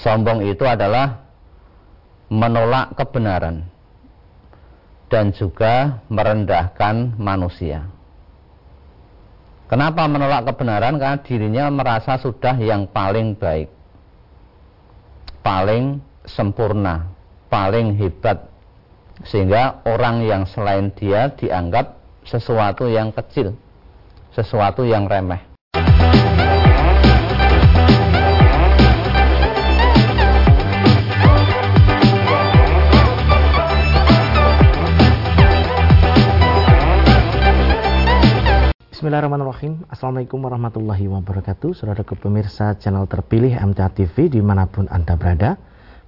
Sombong 0.00 0.48
itu 0.48 0.64
adalah 0.64 1.28
menolak 2.32 2.96
kebenaran 2.96 3.68
dan 5.10 5.34
juga 5.34 6.00
merendahkan 6.08 7.18
manusia. 7.18 7.84
Kenapa 9.66 10.06
menolak 10.06 10.48
kebenaran? 10.48 10.96
Karena 10.96 11.18
dirinya 11.20 11.64
merasa 11.70 12.16
sudah 12.16 12.56
yang 12.58 12.88
paling 12.90 13.36
baik, 13.36 13.68
paling 15.42 16.00
sempurna, 16.26 17.10
paling 17.52 17.94
hebat, 17.98 18.50
sehingga 19.26 19.84
orang 19.84 20.24
yang 20.24 20.42
selain 20.46 20.90
dia 20.94 21.30
dianggap 21.34 21.98
sesuatu 22.24 22.88
yang 22.88 23.12
kecil, 23.12 23.54
sesuatu 24.34 24.86
yang 24.86 25.06
remeh. 25.10 25.49
Bismillahirrahmanirrahim. 39.00 39.88
Assalamualaikum 39.88 40.44
warahmatullahi 40.44 41.08
wabarakatuh. 41.08 41.72
Saudara 41.72 42.04
pemirsa 42.04 42.76
channel 42.76 43.08
terpilih 43.08 43.56
MTA 43.56 43.88
TV 43.96 44.28
di 44.28 44.44
mana 44.44 44.68
pun 44.68 44.84
Anda 44.92 45.16
berada. 45.16 45.56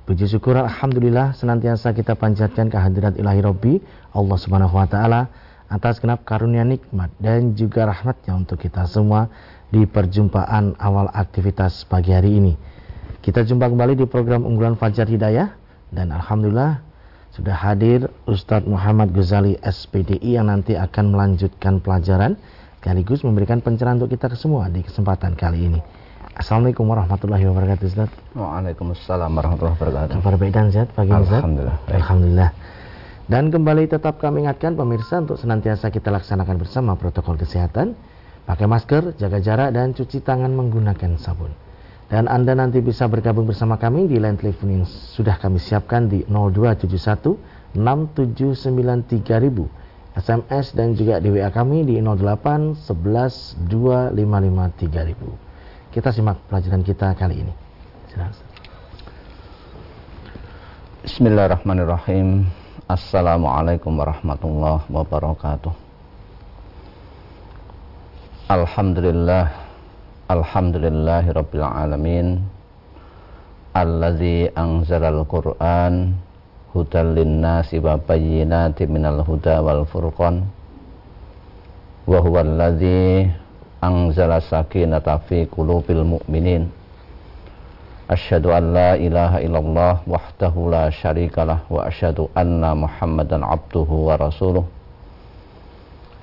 Puji 0.04 0.28
syukur 0.28 0.60
Alhamdulillah 0.60 1.32
senantiasa 1.32 1.96
kita 1.96 2.20
panjatkan 2.20 2.68
kehadirat 2.68 3.16
ilahi 3.16 3.40
Rabbi 3.40 3.74
Allah 4.12 4.36
subhanahu 4.36 4.76
wa 4.76 4.84
ta'ala 4.84 5.32
Atas 5.72 6.04
genap 6.04 6.28
karunia 6.28 6.68
nikmat 6.68 7.08
dan 7.16 7.56
juga 7.56 7.88
rahmatnya 7.88 8.36
untuk 8.36 8.60
kita 8.60 8.84
semua 8.84 9.32
Di 9.72 9.88
perjumpaan 9.88 10.76
awal 10.76 11.08
aktivitas 11.16 11.88
pagi 11.88 12.12
hari 12.12 12.44
ini. 12.44 12.60
Kita 13.24 13.40
jumpa 13.40 13.72
kembali 13.72 13.96
di 13.96 14.04
program 14.04 14.44
unggulan 14.44 14.76
Fajar 14.76 15.08
Hidayah 15.08 15.48
Dan 15.88 16.12
Alhamdulillah 16.12 16.84
sudah 17.32 17.56
hadir 17.56 18.12
Ustadz 18.28 18.68
Muhammad 18.68 19.16
Ghazali 19.16 19.56
SPDI 19.64 20.36
yang 20.36 20.52
nanti 20.52 20.76
akan 20.76 21.16
melanjutkan 21.16 21.80
pelajaran 21.80 22.36
sekaligus 22.82 23.22
memberikan 23.22 23.62
pencerahan 23.62 24.02
untuk 24.02 24.10
kita 24.10 24.34
semua 24.34 24.66
di 24.66 24.82
kesempatan 24.82 25.38
kali 25.38 25.70
ini. 25.70 25.78
Assalamualaikum 26.34 26.82
warahmatullahi 26.90 27.46
wabarakatuh 27.46 27.86
Ustaz. 27.86 28.10
Waalaikumsalam 28.34 29.30
warahmatullahi 29.38 29.78
wabarakatuh. 29.78 30.18
Kabar 30.18 30.34
baik 30.34 30.50
dan 30.50 30.74
sehat 30.74 30.90
pagi 30.90 31.14
Ustaz? 31.14 31.46
Alhamdulillah. 31.46 31.78
Alhamdulillah. 31.86 32.50
Dan 33.30 33.54
kembali 33.54 33.86
tetap 33.86 34.18
kami 34.18 34.42
ingatkan 34.42 34.74
pemirsa 34.74 35.22
untuk 35.22 35.38
senantiasa 35.38 35.94
kita 35.94 36.10
laksanakan 36.10 36.58
bersama 36.58 36.98
protokol 36.98 37.38
kesehatan, 37.38 37.94
pakai 38.50 38.66
masker, 38.66 39.14
jaga 39.14 39.38
jarak 39.38 39.70
dan 39.70 39.94
cuci 39.94 40.18
tangan 40.18 40.50
menggunakan 40.50 41.22
sabun. 41.22 41.54
Dan 42.10 42.26
Anda 42.26 42.58
nanti 42.58 42.82
bisa 42.82 43.06
bergabung 43.06 43.46
bersama 43.46 43.78
kami 43.78 44.10
di 44.10 44.18
line 44.18 44.34
telepon 44.34 44.82
yang 44.82 44.90
sudah 44.90 45.38
kami 45.38 45.62
siapkan 45.62 46.10
di 46.10 46.26
0271 46.26 47.78
6793000 47.78 49.81
SMS 50.12 50.76
dan 50.76 50.92
juga 50.92 51.16
di 51.24 51.32
WA 51.32 51.48
kami 51.48 51.88
di 51.88 51.96
08 52.00 52.76
11 52.76 53.64
255 53.64 54.92
3000. 54.92 55.92
Kita 55.92 56.08
simak 56.12 56.36
pelajaran 56.48 56.84
kita 56.84 57.16
kali 57.16 57.44
ini. 57.44 57.52
Bismillahirrahmanirrahim. 61.02 62.44
Assalamualaikum 62.84 63.96
warahmatullahi 63.96 64.84
wabarakatuh. 64.92 65.72
Alhamdulillah 68.52 69.48
Alhamdulillahi 70.28 71.32
Rabbil 71.32 71.64
Alamin 71.64 72.44
Alladzi 73.72 74.52
anzalal 74.52 75.24
Qur'an 75.24 76.12
hudal 76.72 77.12
linnasi 77.12 77.78
wa 77.78 78.00
bayyinati 78.00 78.88
minal 78.88 79.20
huda 79.20 79.60
wal 79.60 79.84
furqan. 79.84 80.44
Wa 82.08 82.18
huwa 82.18 82.40
alladhi 82.40 83.28
anzala 83.80 84.40
sakinata 84.40 85.20
fi 85.28 85.44
qulubil 85.46 86.04
mu'minin. 86.04 86.72
Asyhadu 88.08 88.52
an 88.52 88.72
la 88.74 88.90
ilaha 88.98 89.38
illallah 89.40 90.02
wahdahu 90.04 90.72
la 90.72 90.90
syarikalah 90.90 91.64
wa 91.70 91.86
asyhadu 91.86 92.28
anna 92.34 92.74
muhammadan 92.74 93.44
abduhu 93.44 94.10
wa 94.10 94.18
rasuluh. 94.18 94.66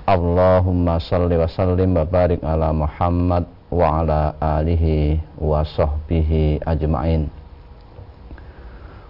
Allahumma 0.10 0.98
salli 0.98 1.38
wa 1.38 1.46
sallim 1.46 1.94
wa 1.94 2.02
barik 2.02 2.42
ala 2.42 2.74
Muhammad 2.74 3.46
wa 3.70 4.02
ala 4.02 4.34
alihi 4.42 5.22
wa 5.38 5.62
sahbihi 5.62 6.66
ajma'in 6.66 7.39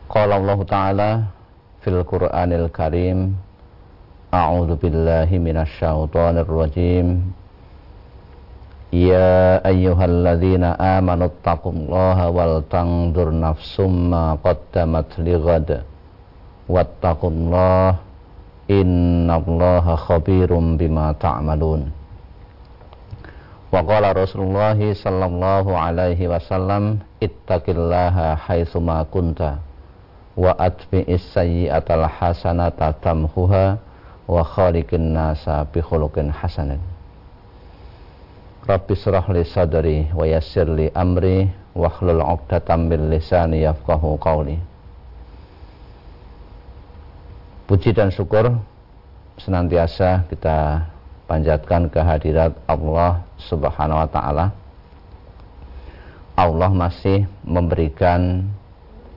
Qala 0.09 0.41
Allah 0.41 0.59
Ta'ala 0.65 1.09
fil 1.85 2.01
Qur'anil 2.01 2.65
Karim 2.73 3.37
A'udzu 4.33 4.81
billahi 4.81 5.37
minasyaitonir 5.37 6.49
rajim. 6.49 7.29
Ya 8.89 9.61
ayyuhalladzina 9.61 10.81
amanu 10.81 11.29
taqullaha 11.45 12.25
wal 12.33 12.65
tanzur 12.65 13.29
nafsum 13.29 14.09
ma 14.09 14.33
qaddamat 14.41 15.13
lighad 15.21 15.85
wattaqullaha 16.65 18.01
innallaha 18.65 19.93
khabirum 19.93 20.73
bima 20.73 21.13
ta'malun. 21.21 21.93
Wa 23.69 23.85
qala 23.85 24.17
Rasulullah 24.17 24.73
sallallahu 24.73 25.69
alaihi 25.69 26.25
wasallam 26.25 26.97
ittaqillaha 27.21 28.41
haitsu 28.49 28.81
ma 28.81 29.05
kunta 29.05 29.68
wa 30.39 30.55
atbi'is 30.55 31.35
sayyi'atal 31.35 32.07
hasanata 32.07 32.95
tamhuha 33.03 33.75
wa 34.23 34.39
khaliqin 34.39 35.11
nasa 35.11 35.67
bi 35.67 35.83
khuluqin 35.83 36.31
hasanin 36.31 36.79
Rabbi 38.63 38.95
surah 38.95 39.27
li 39.35 39.43
sadri 39.43 40.07
wa 40.15 40.23
yassir 40.23 40.63
li 40.63 40.87
amri 40.95 41.51
wa 41.75 41.91
hlul 41.91 42.23
'uqdatam 42.23 42.87
min 42.87 43.11
lisani 43.11 43.67
yafqahu 43.67 44.15
qawli 44.15 44.55
Puji 47.67 47.93
dan 47.93 48.09
syukur 48.09 48.49
senantiasa 49.37 50.25
kita 50.25 50.89
panjatkan 51.29 51.85
kehadirat 51.85 52.57
Allah 52.65 53.21
Subhanahu 53.37 54.01
wa 54.01 54.09
taala. 54.09 54.45
Allah 56.33 56.71
masih 56.73 57.29
memberikan 57.45 58.49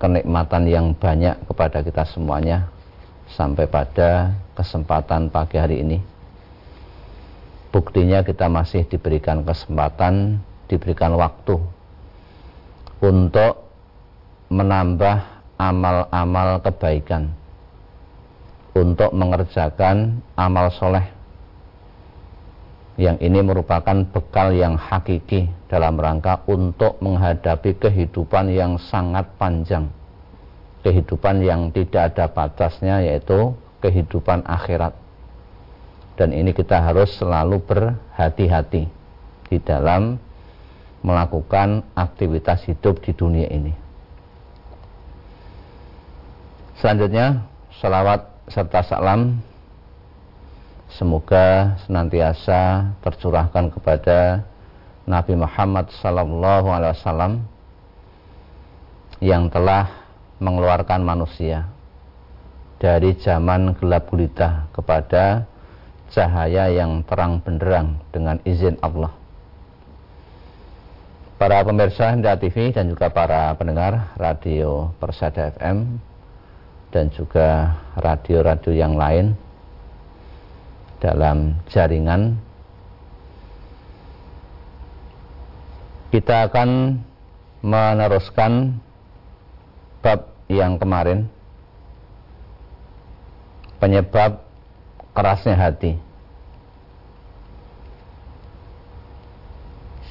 kenikmatan 0.03 0.67
yang 0.67 0.91
banyak 0.99 1.39
kepada 1.47 1.79
kita 1.79 2.03
semuanya 2.11 2.67
sampai 3.39 3.71
pada 3.71 4.35
kesempatan 4.59 5.31
pagi 5.31 5.63
hari 5.63 5.79
ini. 5.79 6.03
Buktinya 7.71 8.27
kita 8.27 8.51
masih 8.51 8.83
diberikan 8.91 9.47
kesempatan, 9.47 10.43
diberikan 10.67 11.15
waktu 11.15 11.57
untuk 12.99 13.63
menambah 14.51 15.23
amal-amal 15.57 16.61
kebaikan, 16.67 17.31
untuk 18.75 19.15
mengerjakan 19.15 20.19
amal 20.35 20.69
soleh 20.75 21.22
yang 23.01 23.17
ini 23.25 23.41
merupakan 23.41 24.05
bekal 24.13 24.53
yang 24.53 24.77
hakiki 24.77 25.49
dalam 25.69 25.97
rangka 25.97 26.45
untuk 26.45 27.01
menghadapi 27.01 27.81
kehidupan 27.81 28.53
yang 28.53 28.77
sangat 28.77 29.33
panjang. 29.41 29.89
Kehidupan 30.85 31.41
yang 31.41 31.73
tidak 31.73 32.13
ada 32.13 32.29
batasnya 32.29 33.01
yaitu 33.01 33.57
kehidupan 33.81 34.45
akhirat. 34.45 34.93
Dan 36.21 36.37
ini 36.37 36.53
kita 36.53 36.85
harus 36.85 37.17
selalu 37.17 37.65
berhati-hati 37.65 38.85
di 39.49 39.59
dalam 39.65 40.21
melakukan 41.01 41.83
aktivitas 41.97 42.69
hidup 42.69 43.01
di 43.01 43.17
dunia 43.17 43.49
ini. 43.49 43.73
Selanjutnya 46.79 47.47
salawat 47.79 48.27
serta 48.51 48.83
salam 48.85 49.39
Semoga 50.93 51.81
senantiasa 51.89 52.93
tercurahkan 53.01 53.73
kepada 53.73 54.45
Nabi 55.09 55.41
Muhammad 55.41 55.89
sallallahu 56.05 56.69
alaihi 56.69 56.93
wasallam 56.93 57.33
yang 59.25 59.49
telah 59.49 59.89
mengeluarkan 60.37 61.01
manusia 61.01 61.71
dari 62.77 63.17
zaman 63.17 63.73
gelap 63.79 64.11
gulita 64.13 64.69
kepada 64.77 65.49
cahaya 66.13 66.69
yang 66.69 67.01
terang 67.09 67.41
benderang 67.41 67.97
dengan 68.13 68.37
izin 68.45 68.77
Allah. 68.85 69.17
Para 71.41 71.65
pemirsa 71.65 72.13
MTA 72.13 72.37
TV 72.37 72.71
dan 72.71 72.93
juga 72.93 73.09
para 73.09 73.51
pendengar 73.57 74.13
radio 74.21 74.93
Persada 75.01 75.57
FM 75.57 75.99
dan 76.93 77.09
juga 77.11 77.81
radio-radio 77.97 78.71
yang 78.77 78.95
lain 78.95 79.35
dalam 81.03 81.59
jaringan. 81.67 82.39
Kita 86.15 86.47
akan 86.47 87.03
meneruskan 87.67 88.79
bab 89.99 90.31
yang 90.47 90.79
kemarin. 90.79 91.27
Penyebab 93.83 94.47
kerasnya 95.11 95.59
hati. 95.59 95.99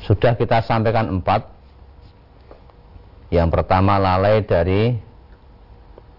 Sudah 0.03 0.35
kita 0.35 0.59
sampaikan 0.67 1.07
empat. 1.07 1.47
Yang 3.31 3.47
pertama 3.47 3.95
lalai 3.95 4.43
dari 4.43 4.99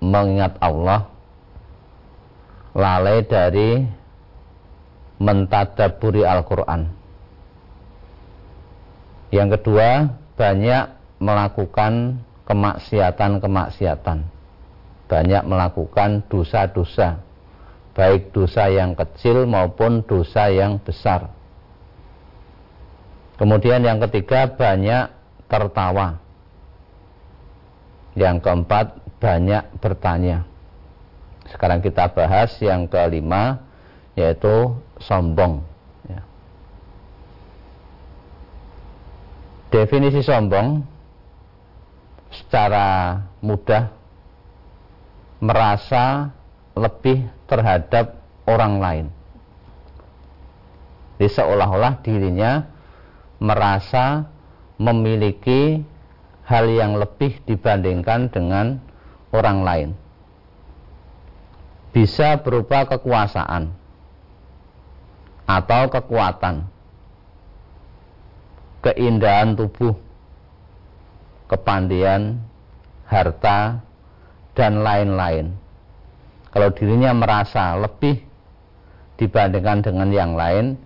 mengingat 0.00 0.56
Allah. 0.64 1.12
Lalai 2.72 3.20
dari 3.28 3.84
mentadaburi 5.22 6.26
Al-Quran. 6.26 6.90
Yang 9.30 9.48
kedua 9.62 10.10
banyak 10.34 10.84
melakukan 11.22 12.18
kemaksiatan-kemaksiatan. 12.50 14.18
Banyak 15.06 15.42
melakukan 15.46 16.26
dosa-dosa 16.26 17.22
baik 17.92 18.32
dosa 18.32 18.72
yang 18.72 18.96
kecil 18.96 19.44
maupun 19.44 20.04
dosa 20.04 20.48
yang 20.48 20.80
besar. 20.80 21.28
Kemudian 23.36 23.84
yang 23.84 24.00
ketiga 24.08 24.48
banyak 24.48 25.12
tertawa. 25.48 26.20
Yang 28.12 28.36
keempat 28.44 28.86
banyak 29.20 29.64
bertanya. 29.80 30.44
Sekarang 31.48 31.80
kita 31.84 32.12
bahas 32.12 32.56
yang 32.60 32.88
kelima 32.88 33.60
yaitu 34.12 34.76
sombong 35.02 35.60
ya. 36.06 36.22
definisi 39.74 40.22
sombong 40.22 40.86
secara 42.32 43.20
mudah 43.44 43.92
merasa 45.42 46.32
lebih 46.72 47.28
terhadap 47.50 48.16
orang 48.48 48.74
lain. 48.80 49.06
Jadi 51.20 51.38
seolah-olah 51.38 52.02
dirinya 52.02 52.66
merasa 53.38 54.26
memiliki 54.78 55.82
hal 56.46 56.66
yang 56.66 56.98
lebih 56.98 57.38
dibandingkan 57.46 58.26
dengan 58.32 58.82
orang 59.30 59.58
lain. 59.62 59.88
Bisa 61.94 62.40
berupa 62.42 62.88
kekuasaan 62.88 63.81
atau 65.52 65.92
kekuatan, 65.92 66.64
keindahan 68.80 69.52
tubuh, 69.52 69.92
kepandian, 71.52 72.40
harta, 73.04 73.84
dan 74.56 74.80
lain-lain. 74.80 75.52
Kalau 76.52 76.68
dirinya 76.72 77.12
merasa 77.12 77.76
lebih 77.76 78.24
dibandingkan 79.20 79.84
dengan 79.84 80.08
yang 80.08 80.32
lain, 80.36 80.76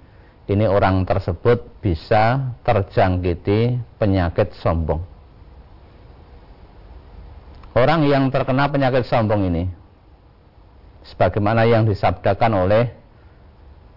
ini 0.47 0.67
orang 0.67 1.07
tersebut 1.07 1.83
bisa 1.83 2.55
terjangkiti 2.63 3.79
penyakit 3.99 4.55
sombong. 4.63 5.03
Orang 7.77 8.09
yang 8.09 8.33
terkena 8.33 8.73
penyakit 8.73 9.05
sombong 9.05 9.53
ini, 9.53 9.69
sebagaimana 11.07 11.69
yang 11.69 11.85
disabdakan 11.85 12.67
oleh 12.67 12.96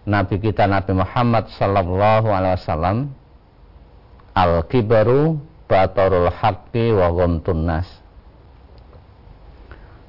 Nabi 0.08 0.40
kita 0.40 0.64
Nabi 0.64 0.96
Muhammad 0.96 1.52
Sallallahu 1.56 2.28
Alaihi 2.32 2.56
Wasallam, 2.56 2.98
al 4.32 4.64
kibaru 4.64 5.36
batarul 5.68 6.32
haqqi 6.32 6.90
wa 6.94 7.12
ghamtun. 7.12 7.68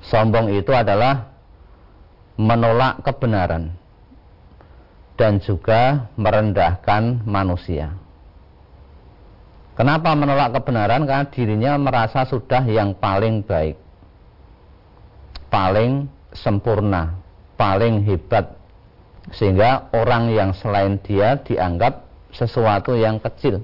Sombong 0.02 0.50
itu 0.56 0.74
adalah 0.74 1.30
menolak 2.40 3.06
kebenaran 3.06 3.76
dan 5.20 5.38
juga 5.38 6.10
merendahkan 6.18 7.22
manusia. 7.28 7.94
Kenapa 9.78 10.14
menolak 10.18 10.52
kebenaran? 10.58 11.06
Karena 11.06 11.26
dirinya 11.30 11.72
merasa 11.78 12.26
sudah 12.28 12.66
yang 12.66 12.98
paling 12.98 13.46
baik, 13.46 13.78
paling 15.54 16.06
sempurna, 16.36 17.18
paling 17.56 18.04
hebat, 18.04 18.61
sehingga 19.30 19.94
orang 19.94 20.34
yang 20.34 20.50
selain 20.58 20.98
dia 21.06 21.38
dianggap 21.46 22.10
sesuatu 22.34 22.98
yang 22.98 23.22
kecil 23.22 23.62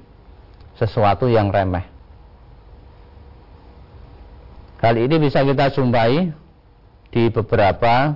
sesuatu 0.78 1.26
yang 1.26 1.50
remeh. 1.50 1.84
Hal 4.78 4.94
ini 4.94 5.18
bisa 5.18 5.42
kita 5.42 5.74
jumpai 5.74 6.30
di 7.10 7.24
beberapa 7.34 8.14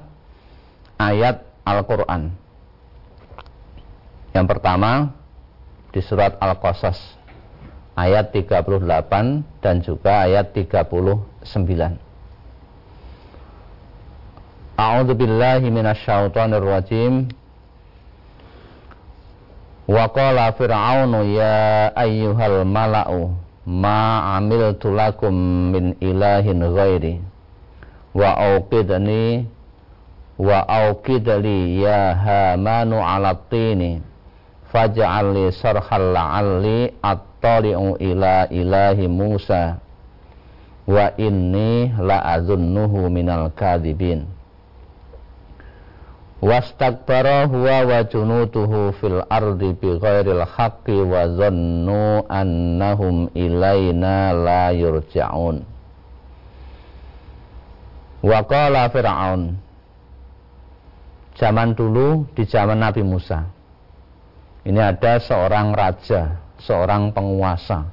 ayat 1.01 1.41
Al-Quran. 1.65 2.29
Yang 4.31 4.45
pertama 4.45 5.17
di 5.89 5.99
surat 6.05 6.37
Al-Qasas 6.37 7.01
ayat 7.97 8.29
38 8.29 9.41
dan 9.59 9.81
juga 9.81 10.29
ayat 10.29 10.53
39. 10.53 12.10
A'udzu 14.81 15.13
billahi 15.13 15.69
minasyaitonir 15.69 16.65
rajim. 16.65 17.29
Wa 19.85 20.07
qala 20.09 20.49
fir'aunu 20.57 21.21
ya 21.37 21.93
ayyuhal 21.95 22.65
mala'u 22.65 23.29
ma 23.69 24.33
amiltu 24.41 24.89
lakum 24.89 25.33
min 25.69 25.93
ilahin 26.01 26.65
ghairi 26.65 27.21
wa 28.17 28.33
auqidni 28.33 29.45
wa 30.41 30.65
auqidli 30.65 31.83
ya 31.85 32.15
hamanu 32.17 32.97
ala 33.05 33.37
tini 33.53 34.01
faj'al 34.73 35.29
li 35.35 35.51
sarhal 35.53 36.09
la'alli 36.09 36.89
attali'u 37.05 38.01
ila 38.01 38.49
ilahi 38.49 39.05
Musa 39.05 39.77
wa 40.89 41.05
inni 41.21 41.93
la'azunnuhu 42.01 43.13
minal 43.13 43.53
kadhibin 43.53 44.25
wastakbara 46.41 47.45
huwa 47.45 47.85
wa 47.85 47.99
junutuhu 48.03 48.93
fil 48.97 49.21
ardi 49.29 49.77
bighairil 49.77 50.41
haqqi 50.45 50.97
wa 51.05 51.29
dhannu 51.29 52.25
annahum 52.29 53.29
ilaina 53.37 54.33
la 54.33 54.73
yurja'un. 54.73 55.61
Wa 58.21 58.39
qala 58.45 58.89
fir'aun 58.89 59.57
zaman 61.37 61.73
dulu 61.73 62.29
di 62.37 62.45
zaman 62.45 62.77
Nabi 62.77 63.01
Musa 63.01 63.49
ini 64.61 64.77
ada 64.77 65.17
seorang 65.17 65.73
raja 65.73 66.37
seorang 66.61 67.09
penguasa 67.09 67.89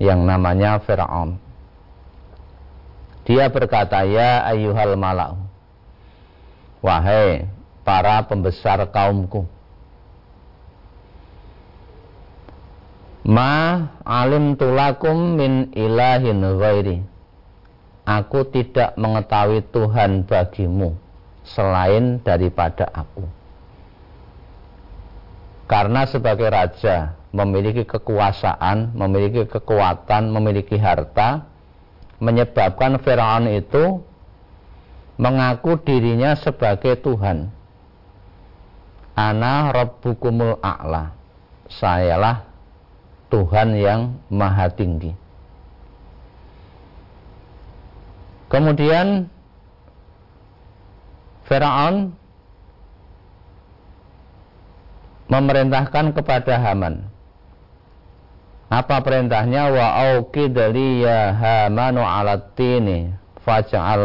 yang 0.00 0.24
namanya 0.24 0.80
Fir'aun. 0.80 1.36
Dia 3.28 3.52
berkata 3.52 4.04
ya 4.08 4.44
ayyuhal 4.48 4.96
mala'u 4.96 5.43
Wahai 6.84 7.48
para 7.80 8.28
pembesar 8.28 8.84
kaumku. 8.92 9.48
Ma 13.24 13.88
alim 14.04 14.52
tulakum 14.60 15.40
min 15.40 15.72
ilahin 15.72 16.44
ghairi. 16.60 17.00
Aku 18.04 18.44
tidak 18.52 18.92
mengetahui 19.00 19.64
Tuhan 19.72 20.28
bagimu 20.28 20.92
Selain 21.40 22.20
daripada 22.20 22.84
aku. 22.92 23.24
Karena 25.64 26.04
sebagai 26.04 26.52
raja 26.52 27.16
Memiliki 27.32 27.88
kekuasaan 27.88 28.92
Memiliki 28.92 29.48
kekuatan 29.48 30.28
Memiliki 30.36 30.76
harta 30.76 31.48
Menyebabkan 32.20 33.00
Fir'aun 33.00 33.48
itu 33.48 34.04
mengaku 35.14 35.78
dirinya 35.82 36.34
sebagai 36.34 36.98
Tuhan. 36.98 37.50
Ana 39.14 39.70
Rabbukumul 39.70 40.58
A'la. 40.58 41.14
Sayalah 41.70 42.44
Tuhan 43.30 43.78
yang 43.78 44.18
maha 44.30 44.70
tinggi. 44.70 45.14
Kemudian 48.50 49.26
Firaun 51.50 52.14
memerintahkan 55.26 56.14
kepada 56.14 56.54
Haman. 56.62 57.10
Apa 58.70 59.02
perintahnya? 59.02 59.70
Wa 59.70 59.86
auqidli 60.14 61.02
ya 61.02 61.34
Hamanu 61.34 62.02
alatini 62.02 63.10
faj'al 63.10 63.23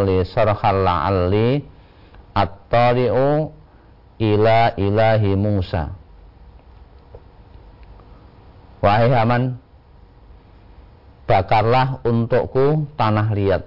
li 0.06 0.18
sarhal 0.28 0.84
la'alli 0.84 1.64
at-tari'u 2.36 3.52
ila 4.20 4.76
ilahi 4.76 5.32
Musa. 5.40 5.96
Wahai 8.80 9.12
Haman 9.12 9.60
bakarlah 11.28 12.00
untukku 12.08 12.88
tanah 12.96 13.28
liat. 13.36 13.64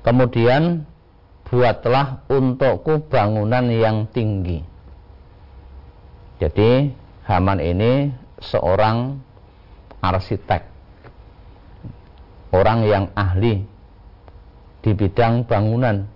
Kemudian 0.00 0.88
buatlah 1.44 2.24
untukku 2.32 3.04
bangunan 3.12 3.68
yang 3.68 4.08
tinggi. 4.08 4.64
Jadi 6.40 6.88
Haman 7.28 7.60
ini 7.60 8.08
seorang 8.40 9.20
arsitek, 10.00 10.64
orang 12.50 12.86
yang 12.86 13.04
ahli 13.14 13.62
di 14.80 14.90
bidang 14.94 15.46
bangunan. 15.46 16.06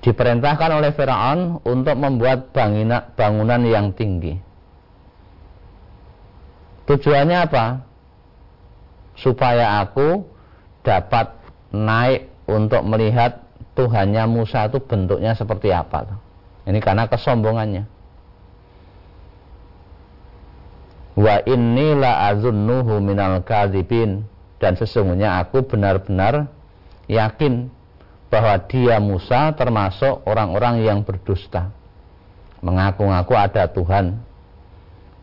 Diperintahkan 0.00 0.70
oleh 0.80 0.96
Firaun 0.96 1.60
untuk 1.60 1.92
membuat 2.00 2.56
bangunan 3.12 3.60
yang 3.68 3.92
tinggi. 3.92 4.40
Tujuannya 6.88 7.38
apa? 7.44 7.84
Supaya 9.20 9.84
aku 9.84 10.24
dapat 10.80 11.36
naik 11.68 12.32
untuk 12.48 12.80
melihat 12.88 13.44
Tuhannya 13.76 14.24
Musa 14.24 14.72
itu 14.72 14.80
bentuknya 14.80 15.36
seperti 15.36 15.68
apa. 15.68 16.16
Ini 16.64 16.80
karena 16.80 17.04
kesombongannya. 17.04 17.99
Wa 21.18 21.42
inni 21.42 21.94
la 21.98 22.30
azunnuhu 22.30 23.02
minal 23.02 23.42
kadzibin 23.42 24.24
dan 24.62 24.76
sesungguhnya 24.78 25.42
aku 25.42 25.66
benar-benar 25.66 26.52
yakin 27.10 27.72
bahwa 28.30 28.54
dia 28.70 29.02
Musa 29.02 29.50
termasuk 29.58 30.22
orang-orang 30.22 30.86
yang 30.86 31.02
berdusta. 31.02 31.74
Mengaku-ngaku 32.62 33.34
ada 33.34 33.66
Tuhan 33.72 34.22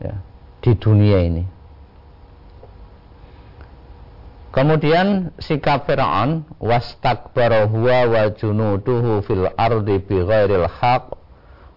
ya, 0.04 0.20
di 0.60 0.72
dunia 0.76 1.24
ini. 1.24 1.44
Kemudian 4.52 5.38
sikap 5.38 5.86
Fir'aun 5.86 6.42
wastakbara 6.58 7.70
huwa 7.70 8.10
wa 8.10 8.24
junuduhu 8.34 9.22
fil 9.22 9.54
ardi 9.54 10.02
bighairil 10.02 10.66
haq 10.66 11.14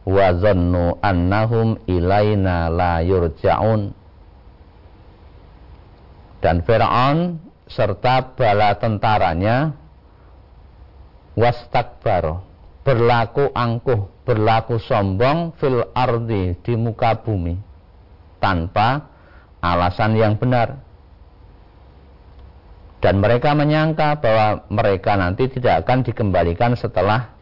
wa 0.08 0.26
zannu 0.40 0.96
annahum 1.04 1.76
ilaina 1.84 2.72
la 2.72 3.04
yurja'un. 3.04 3.99
Dan 6.40 6.64
Fir'aun 6.64 7.36
serta 7.68 8.34
bala 8.34 8.74
tentaranya 8.80 9.76
wastakbara 11.36 12.42
berlaku 12.80 13.52
angkuh, 13.52 14.24
berlaku 14.24 14.80
sombong 14.80 15.52
fil 15.60 15.84
ardi 15.92 16.56
di 16.64 16.74
muka 16.74 17.20
bumi 17.20 17.54
tanpa 18.40 19.06
alasan 19.60 20.16
yang 20.16 20.40
benar. 20.40 20.80
Dan 23.00 23.20
mereka 23.20 23.56
menyangka 23.56 24.20
bahwa 24.20 24.68
mereka 24.68 25.16
nanti 25.16 25.48
tidak 25.48 25.84
akan 25.84 26.04
dikembalikan 26.04 26.76
setelah 26.76 27.32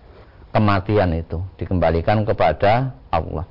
kematian 0.55 1.19
itu 1.19 1.43
dikembalikan 1.59 2.23
kepada 2.23 2.95
Allah. 3.11 3.47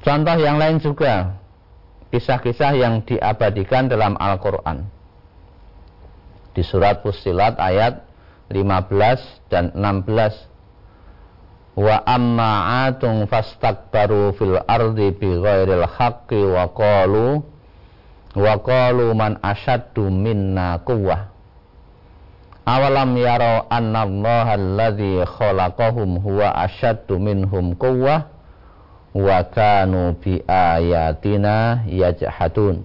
Contoh 0.00 0.36
yang 0.38 0.56
lain 0.56 0.80
juga 0.80 1.36
kisah-kisah 2.10 2.72
yang 2.78 3.02
diabadikan 3.02 3.90
dalam 3.90 4.14
Al-Quran. 4.18 4.86
Di 6.56 6.62
surat 6.64 7.04
Fussilat 7.04 7.58
ayat 7.60 8.06
15 8.48 9.50
dan 9.52 9.74
16 9.74 10.56
wa 11.76 12.00
amma 12.08 12.88
atung 12.88 13.28
fastakbaru 13.28 14.32
fil 14.40 14.56
ardi 14.64 15.12
bi 15.12 15.28
ghairil 15.28 15.84
haqqi 15.84 16.40
wa 16.40 16.72
qalu 16.72 17.44
wa 18.32 18.52
qalu 18.64 19.12
man 19.12 19.36
asyaddu 19.44 20.08
minna 20.08 20.80
quwwah. 20.80 21.28
Awalam 22.66 23.14
yarau 23.14 23.68
anna 23.70 24.02
allaha 24.08 24.58
alladhi 24.58 25.22
khalaqahum 25.22 26.18
huwa 26.18 26.50
asyaddu 26.66 27.20
minhum 27.20 27.76
quwwah 27.78 28.35
wa 29.16 29.40
kanu 29.48 30.12
bi 30.20 30.44
ayatina 30.44 31.80
yajhadun. 31.88 32.84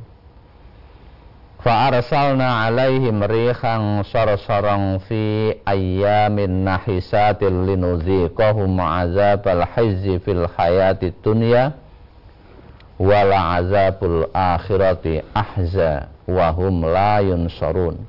Fa 1.60 1.92
arsalna 1.92 2.66
alaihim 2.66 3.22
rihan 3.22 4.02
sarsaran 4.08 5.04
fi 5.06 5.54
ayyamin 5.68 6.64
nahisatil 6.66 7.68
linuziqahum 7.68 8.80
azabal 8.80 9.68
hizzi 9.76 10.18
fil 10.24 10.48
hayatid 10.58 11.14
dunya 11.22 11.76
wala 12.98 13.62
azabul 13.62 14.26
akhirati 14.34 15.22
ahza 15.36 16.10
wa 16.26 16.50
hum 16.56 16.82
la 16.88 17.20
yunsarun. 17.22 18.08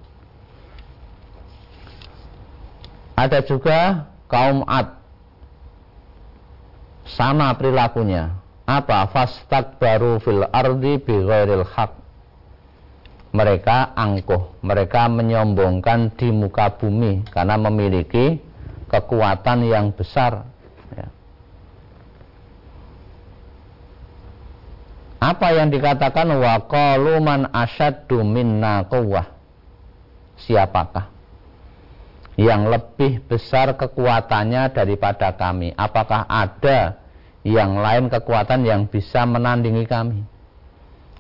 Ada 3.19 3.45
juga 3.45 4.09
kaum 4.31 4.65
Ad 4.65 5.02
sama 7.07 7.53
perilakunya. 7.59 8.39
Apa? 8.67 9.11
Fastak 9.11 9.77
baru 9.83 10.23
fil 10.23 10.47
ardi 10.49 10.99
bi 11.03 11.15
ghairil 11.19 11.67
haq. 11.67 11.93
Mereka 13.33 13.97
angkuh. 13.97 14.61
Mereka 14.63 15.09
menyombongkan 15.09 16.15
di 16.15 16.29
muka 16.31 16.77
bumi 16.77 17.25
karena 17.33 17.57
memiliki 17.57 18.39
kekuatan 18.93 19.67
yang 19.67 19.91
besar. 19.97 20.47
Apa 25.23 25.55
yang 25.55 25.71
dikatakan 25.71 26.35
wa 26.35 26.67
qalu 26.67 27.23
man 27.23 27.47
asyaddu 27.55 28.27
minna 28.27 28.83
quwwah? 28.91 29.31
Siapakah 30.35 31.12
yang 32.37 32.69
lebih 32.69 33.25
besar 33.29 33.77
kekuatannya 33.77 34.73
daripada 34.73 35.37
kami? 35.37 35.77
Apakah 35.77 36.25
ada 36.29 36.97
yang 37.45 37.77
lain 37.81 38.09
kekuatan 38.09 38.65
yang 38.65 38.89
bisa 38.89 39.29
menandingi 39.29 39.85
kami? 39.85 40.25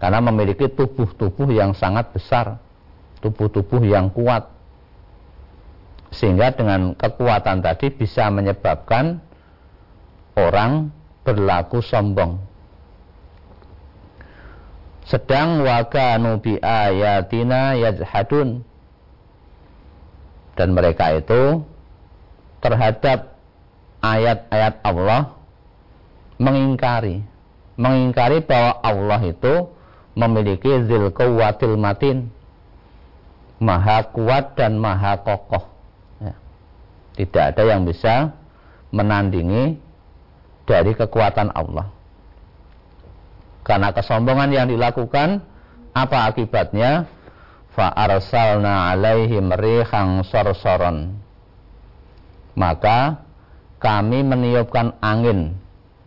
Karena 0.01 0.19
memiliki 0.19 0.67
tubuh-tubuh 0.73 1.53
yang 1.53 1.77
sangat 1.77 2.11
besar, 2.11 2.59
tubuh-tubuh 3.23 3.85
yang 3.87 4.11
kuat. 4.11 4.51
Sehingga 6.13 6.53
dengan 6.53 6.93
kekuatan 6.97 7.65
tadi 7.65 7.89
bisa 7.93 8.29
menyebabkan 8.29 9.21
orang 10.37 10.91
berlaku 11.23 11.81
sombong 11.81 12.53
sedang 15.07 15.67
wakanu 15.67 16.39
bi 16.39 16.59
ayatina 16.63 17.75
yajhadun 17.75 18.63
dan 20.59 20.77
mereka 20.77 21.17
itu 21.17 21.65
terhadap 22.63 23.37
ayat-ayat 24.03 24.83
Allah 24.85 25.35
mengingkari 26.39 27.23
mengingkari 27.79 28.45
bahwa 28.45 28.79
Allah 28.85 29.21
itu 29.25 29.73
memiliki 30.13 30.85
zil 30.85 31.09
kuwatil 31.11 31.81
matin 31.81 32.29
maha 33.63 34.05
kuat 34.13 34.59
dan 34.59 34.77
maha 34.77 35.17
kokoh 35.25 35.65
ya. 36.21 36.35
tidak 37.17 37.45
ada 37.57 37.63
yang 37.73 37.83
bisa 37.89 38.37
menandingi 38.93 39.81
dari 40.69 40.93
kekuatan 40.93 41.49
Allah 41.55 42.03
karena 43.63 43.95
kesombongan 43.95 44.51
yang 44.51 44.67
dilakukan, 44.67 45.43
apa 45.95 46.19
akibatnya? 46.27 47.07
Fa 47.73 47.89
arsalna 47.89 48.93
alaihim 48.93 49.49
rihang 49.57 50.21
sorsoron. 50.29 51.17
Maka 52.53 53.25
kami 53.81 54.21
meniupkan 54.21 55.01
angin 55.01 55.57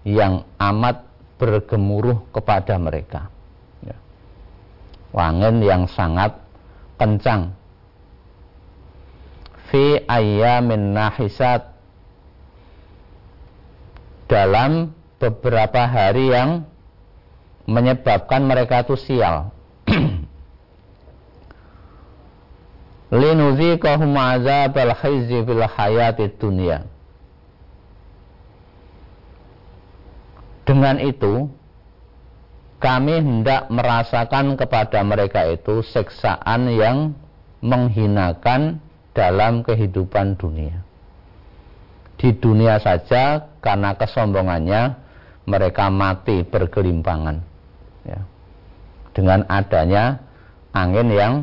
yang 0.06 0.46
amat 0.62 1.10
bergemuruh 1.42 2.30
kepada 2.30 2.78
mereka. 2.78 3.34
Ya. 3.82 3.98
Angin 5.18 5.66
yang 5.66 5.90
sangat 5.90 6.38
kencang. 7.02 7.58
Fi 9.74 10.06
ayyamin 10.06 10.94
nahisat 10.94 11.74
dalam 14.30 14.94
beberapa 15.18 15.90
hari 15.90 16.30
yang 16.30 16.70
menyebabkan 17.66 18.46
mereka 18.46 18.86
itu 18.86 18.94
sial. 18.94 19.55
Linuziqahum 23.14 24.14
azabal 24.18 24.94
khizyi 24.98 25.46
fil 25.46 25.66
hayati 25.66 26.26
dunia. 26.42 26.86
Dengan 30.66 30.98
itu, 30.98 31.46
kami 32.82 33.22
hendak 33.22 33.70
merasakan 33.70 34.58
kepada 34.58 35.06
mereka 35.06 35.46
itu 35.46 35.86
seksaan 35.86 36.74
yang 36.74 37.14
menghinakan 37.62 38.82
dalam 39.14 39.62
kehidupan 39.62 40.38
dunia. 40.38 40.82
Di 42.18 42.34
dunia 42.34 42.82
saja 42.82 43.54
karena 43.62 43.94
kesombongannya 43.94 44.98
mereka 45.46 45.94
mati 45.94 46.42
bergelimpangan 46.42 47.44
ya. 48.06 48.22
dengan 49.14 49.46
adanya 49.46 50.26
angin 50.74 51.10
yang 51.14 51.34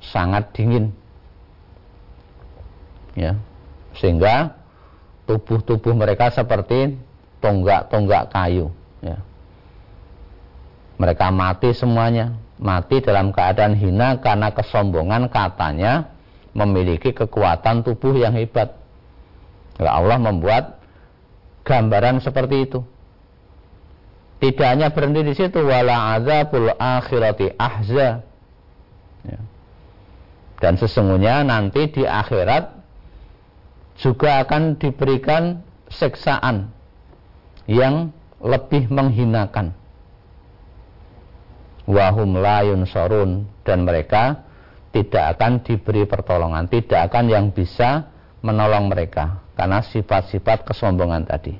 sangat 0.00 0.52
dingin. 0.56 0.96
Ya. 3.20 3.36
Sehingga 4.00 4.56
tubuh-tubuh 5.28 5.92
mereka 5.92 6.32
seperti 6.32 6.96
tonggak-tonggak 7.44 8.32
kayu, 8.32 8.72
ya. 9.04 9.20
Mereka 10.96 11.28
mati 11.32 11.76
semuanya, 11.76 12.36
mati 12.56 13.04
dalam 13.04 13.32
keadaan 13.32 13.76
hina 13.76 14.20
karena 14.20 14.52
kesombongan 14.52 15.28
katanya 15.28 16.12
memiliki 16.56 17.12
kekuatan 17.12 17.84
tubuh 17.84 18.16
yang 18.16 18.32
hebat. 18.36 18.76
Allah 19.80 20.20
membuat 20.20 20.80
gambaran 21.64 22.20
seperti 22.20 22.68
itu. 22.68 22.80
Tidak 24.40 24.64
hanya 24.64 24.88
berhenti 24.92 25.20
di 25.24 25.34
situ, 25.36 25.60
wala 25.60 26.16
azabul 26.16 26.72
akhirati 26.72 27.52
ahza. 27.60 28.24
Ya. 29.24 29.40
Dan 30.60 30.76
sesungguhnya 30.76 31.44
nanti 31.44 31.88
di 31.88 32.04
akhirat 32.04 32.79
juga 34.00 34.40
akan 34.40 34.80
diberikan 34.80 35.60
seksaan 35.92 36.72
yang 37.68 38.10
lebih 38.40 38.88
menghinakan 38.88 39.76
wahum 41.84 42.40
layun 42.40 42.88
sorun 42.88 43.44
dan 43.62 43.84
mereka 43.84 44.48
tidak 44.90 45.38
akan 45.38 45.62
diberi 45.62 46.02
pertolongan, 46.08 46.66
tidak 46.66 47.10
akan 47.10 47.30
yang 47.30 47.46
bisa 47.54 48.10
menolong 48.42 48.90
mereka 48.90 49.44
karena 49.54 49.84
sifat-sifat 49.84 50.66
kesombongan 50.66 51.28
tadi. 51.28 51.54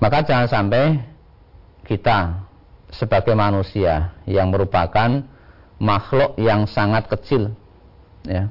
Maka 0.00 0.22
jangan 0.22 0.48
sampai 0.48 1.02
kita 1.82 2.46
sebagai 2.92 3.34
manusia 3.34 4.14
yang 4.24 4.54
merupakan 4.54 5.24
makhluk 5.82 6.38
yang 6.38 6.64
sangat 6.70 7.10
kecil 7.10 7.52
ya. 8.26 8.50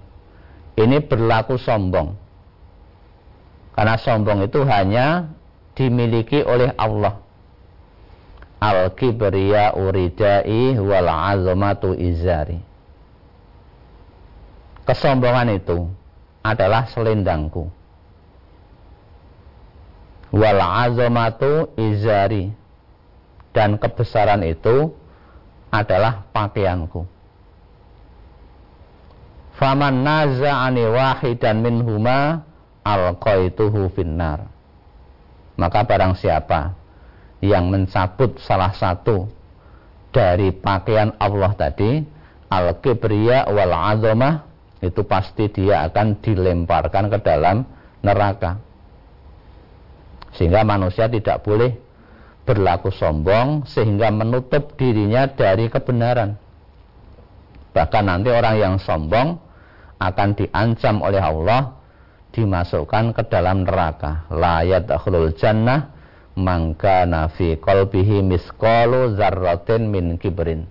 Ini 0.76 1.04
berlaku 1.08 1.56
sombong. 1.56 2.16
Karena 3.76 3.96
sombong 4.00 4.44
itu 4.48 4.64
hanya 4.68 5.32
dimiliki 5.76 6.44
oleh 6.44 6.72
Allah. 6.76 7.20
Al 8.60 8.92
kibriya 8.96 9.76
uridai 9.76 10.80
wal 10.80 11.08
azamatu 11.12 11.92
izari. 11.96 12.60
Kesombongan 14.88 15.60
itu 15.60 15.92
adalah 16.44 16.88
selendangku. 16.92 17.68
Wal 20.32 20.60
azamatu 20.60 21.72
izari. 21.76 22.52
Dan 23.56 23.80
kebesaran 23.80 24.44
itu 24.44 24.92
adalah 25.72 26.28
pakaianku 26.36 27.15
faman 29.56 30.04
naza'ani 30.04 30.84
wahidan 30.92 31.64
minhuma 31.64 32.44
alqaituhu 32.84 33.92
finnar. 33.96 34.48
Maka 35.56 35.88
barang 35.88 36.20
siapa 36.20 36.76
yang 37.40 37.72
mencabut 37.72 38.38
salah 38.44 38.76
satu 38.76 39.32
dari 40.12 40.52
pakaian 40.52 41.16
Allah 41.20 41.52
tadi 41.56 42.04
al-kibriya 42.52 43.48
wal 43.52 43.72
azamah 43.72 44.48
itu 44.84 45.02
pasti 45.08 45.48
dia 45.50 45.88
akan 45.88 46.20
dilemparkan 46.20 47.08
ke 47.08 47.18
dalam 47.24 47.64
neraka. 48.04 48.60
Sehingga 50.36 50.68
manusia 50.68 51.08
tidak 51.08 51.48
boleh 51.48 51.80
berlaku 52.44 52.92
sombong 52.92 53.64
sehingga 53.66 54.12
menutup 54.12 54.76
dirinya 54.76 55.26
dari 55.32 55.72
kebenaran. 55.72 56.36
Bahkan 57.72 58.04
nanti 58.04 58.30
orang 58.32 58.56
yang 58.60 58.76
sombong 58.78 59.45
akan 60.02 60.30
diancam 60.36 61.02
oleh 61.02 61.22
Allah 61.22 61.76
dimasukkan 62.36 63.16
ke 63.16 63.24
dalam 63.32 63.64
neraka. 63.64 64.28
Layat 64.32 64.92
akhulul 64.92 65.36
jannah 65.40 65.92
mangka 66.36 67.08
nafi 67.08 67.56
qalbihi 67.60 68.24
misqalu 68.24 69.16
zarratin 69.16 69.88
min 69.88 70.20
kibrin. 70.20 70.68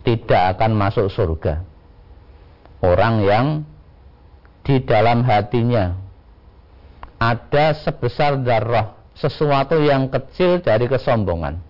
Tidak 0.00 0.56
akan 0.56 0.72
masuk 0.72 1.12
surga 1.12 1.70
orang 2.80 3.14
yang 3.24 3.46
di 4.64 4.80
dalam 4.84 5.24
hatinya 5.24 5.96
ada 7.20 7.76
sebesar 7.76 8.40
darah 8.40 8.96
sesuatu 9.12 9.76
yang 9.84 10.08
kecil 10.08 10.64
dari 10.64 10.88
kesombongan. 10.88 11.60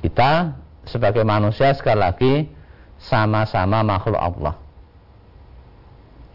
Kita 0.00 0.56
sebagai 0.88 1.20
manusia 1.28 1.76
sekali 1.76 2.00
lagi 2.00 2.34
sama-sama 2.98 3.86
makhluk 3.86 4.18
Allah 4.18 4.58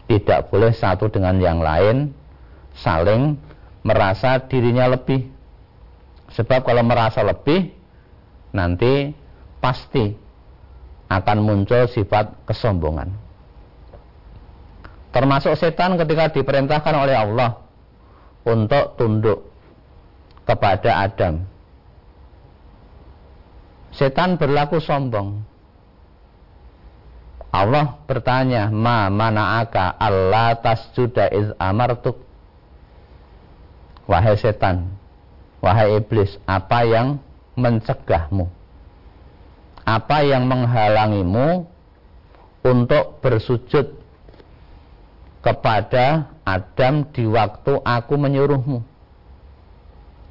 tidak 0.04 0.52
boleh 0.52 0.72
satu 0.72 1.08
dengan 1.08 1.40
yang 1.40 1.64
lain 1.64 2.12
saling 2.76 3.40
merasa 3.84 4.40
dirinya 4.44 4.88
lebih. 4.92 5.32
Sebab 6.34 6.66
kalau 6.66 6.82
merasa 6.82 7.22
lebih, 7.22 7.70
nanti 8.50 9.14
pasti 9.62 10.12
akan 11.08 11.38
muncul 11.44 11.86
sifat 11.86 12.48
kesombongan. 12.48 13.12
Termasuk 15.14 15.54
setan 15.54 15.94
ketika 15.94 16.34
diperintahkan 16.34 16.94
oleh 16.96 17.14
Allah 17.14 17.62
untuk 18.42 18.98
tunduk 18.98 19.46
kepada 20.42 21.06
Adam. 21.06 21.46
Setan 23.94 24.34
berlaku 24.34 24.82
sombong. 24.82 25.46
Allah 27.54 28.02
bertanya, 28.10 28.66
"Ma 28.66 29.06
mana'aka 29.06 29.94
Allah 29.94 30.58
tasjuda 30.58 31.30
iz 31.30 31.54
amartuk?" 31.54 32.18
Wahai 34.10 34.34
setan, 34.34 34.90
wahai 35.62 36.02
iblis, 36.02 36.34
apa 36.50 36.82
yang 36.82 37.22
mencegahmu? 37.54 38.50
Apa 39.86 40.26
yang 40.26 40.50
menghalangimu 40.50 41.70
untuk 42.66 43.22
bersujud 43.22 44.02
kepada 45.40 46.34
Adam 46.42 47.06
di 47.14 47.22
waktu 47.24 47.78
aku 47.80 48.14
menyuruhmu? 48.18 48.82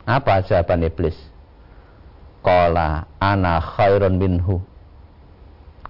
Apa 0.03 0.43
jawaban 0.43 0.83
iblis? 0.83 1.15
Qala 2.43 3.07
ana 3.17 3.63
khairun 3.63 4.19
minhu. 4.19 4.59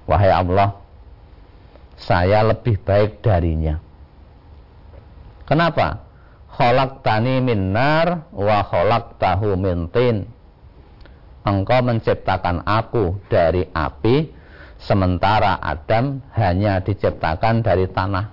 Wahai 0.06 0.30
Allah, 0.30 0.83
saya 1.98 2.44
lebih 2.44 2.80
baik 2.82 3.22
darinya. 3.24 3.80
Kenapa? 5.44 6.04
tani 7.02 7.42
min 7.42 7.74
nar 7.74 8.30
wa 8.30 8.62
tahu 9.18 9.58
min 9.58 9.90
tin. 9.90 10.30
Engkau 11.44 11.84
menciptakan 11.84 12.64
aku 12.64 13.20
dari 13.28 13.68
api 13.68 14.32
sementara 14.80 15.60
Adam 15.60 16.24
hanya 16.36 16.80
diciptakan 16.80 17.60
dari 17.60 17.92
tanah. 17.92 18.32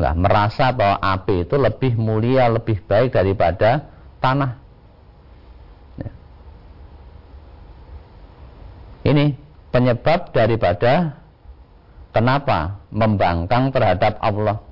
Nah, 0.00 0.14
merasa 0.16 0.72
bahwa 0.72 0.96
api 0.98 1.46
itu 1.46 1.54
lebih 1.60 1.94
mulia, 2.00 2.48
lebih 2.50 2.82
baik 2.88 3.14
daripada 3.14 3.90
tanah. 4.18 4.58
Ya. 6.00 6.10
Ini 9.06 9.36
penyebab 9.70 10.34
daripada 10.34 11.19
kenapa? 12.14 12.82
Membangkang 12.90 13.74
terhadap 13.74 14.18
Allah. 14.22 14.62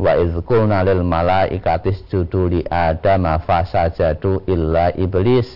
Wa 0.00 0.18
izkulna 0.18 0.82
lil 0.82 1.04
malaikatis 1.04 2.02
judu 2.08 2.48
li 2.48 2.60
adama 2.66 3.38
fasajadu 3.42 4.42
illa 4.48 4.90
iblis. 4.96 5.46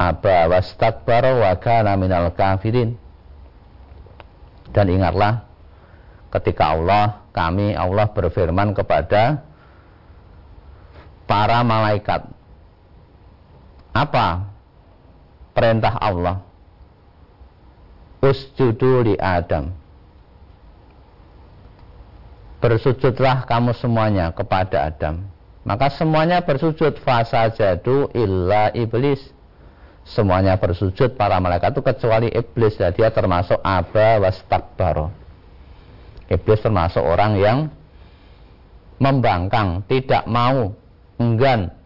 Aba 0.00 0.48
wastakbar 0.48 1.28
wa 1.38 1.52
kana 1.60 1.94
minal 1.94 2.32
kafirin. 2.32 2.96
Dan 4.70 4.86
ingatlah 4.88 5.44
ketika 6.30 6.72
Allah 6.74 7.26
kami 7.34 7.74
Allah 7.74 8.08
berfirman 8.10 8.72
kepada 8.72 9.44
para 11.26 11.62
malaikat. 11.62 12.26
Apa 13.90 14.46
perintah 15.54 15.94
Allah 15.98 16.49
usjudu 18.20 19.04
li 19.04 19.14
Adam 19.16 19.80
bersujudlah 22.60 23.48
kamu 23.48 23.72
semuanya 23.72 24.30
kepada 24.36 24.92
Adam. 24.92 25.24
Maka 25.64 25.92
semuanya 25.92 26.44
bersujud 26.44 27.00
fasa 27.00 27.48
jadu 27.52 28.08
illa 28.12 28.68
iblis. 28.76 29.20
Semuanya 30.04 30.56
bersujud 30.56 31.16
para 31.16 31.36
malaikat 31.40 31.76
itu 31.76 31.82
kecuali 31.84 32.28
iblis 32.32 32.76
dan 32.80 32.92
dia 32.96 33.12
termasuk 33.12 33.60
aba 33.60 34.20
wastakbaro. 34.20 35.12
Iblis 36.28 36.60
termasuk 36.64 37.04
orang 37.04 37.36
yang 37.36 37.58
membangkang, 39.00 39.84
tidak 39.88 40.24
mau, 40.28 40.72
enggan 41.20 41.79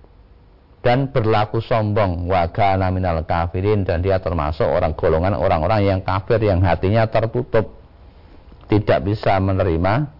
dan 0.85 1.09
berlaku 1.09 1.64
sombong. 1.64 2.29
Waga 2.29 2.77
naminal 2.77 3.25
kafirin 3.25 3.88
dan 3.88 4.05
dia 4.05 4.20
termasuk 4.20 4.68
orang 4.68 4.92
golongan 4.92 5.35
orang-orang 5.35 5.88
yang 5.88 6.01
kafir 6.05 6.38
yang 6.44 6.61
hatinya 6.61 7.09
tertutup. 7.09 7.73
Tidak 8.68 9.01
bisa 9.01 9.40
menerima 9.40 10.12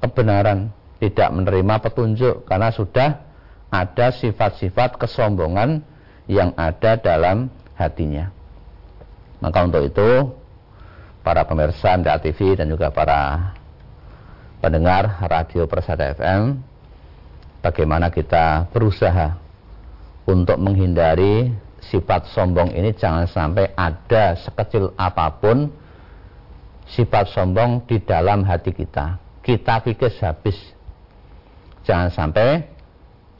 kebenaran 0.00 0.72
tidak 0.98 1.30
menerima 1.30 1.74
petunjuk 1.78 2.46
karena 2.46 2.74
sudah 2.74 3.22
ada 3.70 4.06
sifat-sifat 4.10 4.98
kesombongan 4.98 5.82
yang 6.26 6.52
ada 6.58 6.98
dalam 6.98 7.48
hatinya. 7.78 8.34
Maka 9.38 9.58
untuk 9.62 9.86
itu 9.86 10.34
para 11.22 11.46
pemirsa 11.46 11.94
MTA 11.94 12.18
TV 12.18 12.58
dan 12.58 12.66
juga 12.66 12.90
para 12.90 13.54
pendengar 14.58 15.22
radio 15.22 15.70
Persada 15.70 16.10
FM 16.18 16.58
bagaimana 17.62 18.10
kita 18.10 18.66
berusaha 18.74 19.38
untuk 20.28 20.60
menghindari 20.60 21.48
sifat 21.88 22.28
sombong 22.36 22.76
ini 22.76 22.92
jangan 22.92 23.24
sampai 23.24 23.72
ada 23.72 24.36
sekecil 24.36 24.92
apa 25.00 25.40
pun 25.40 25.72
sifat 26.84 27.32
sombong 27.32 27.88
di 27.88 27.96
dalam 28.04 28.44
hati 28.44 28.76
kita. 28.76 29.16
Kita 29.40 29.80
pikir 29.80 30.12
habis. 30.20 30.56
Jangan 31.88 32.12
sampai 32.12 32.68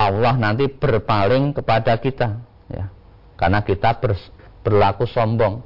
Allah 0.01 0.41
nanti 0.41 0.73
berpaling 0.73 1.53
kepada 1.53 2.01
kita, 2.01 2.41
ya. 2.73 2.89
Karena 3.37 3.61
kita 3.61 4.01
ber, 4.01 4.17
berlaku 4.65 5.05
sombong. 5.05 5.61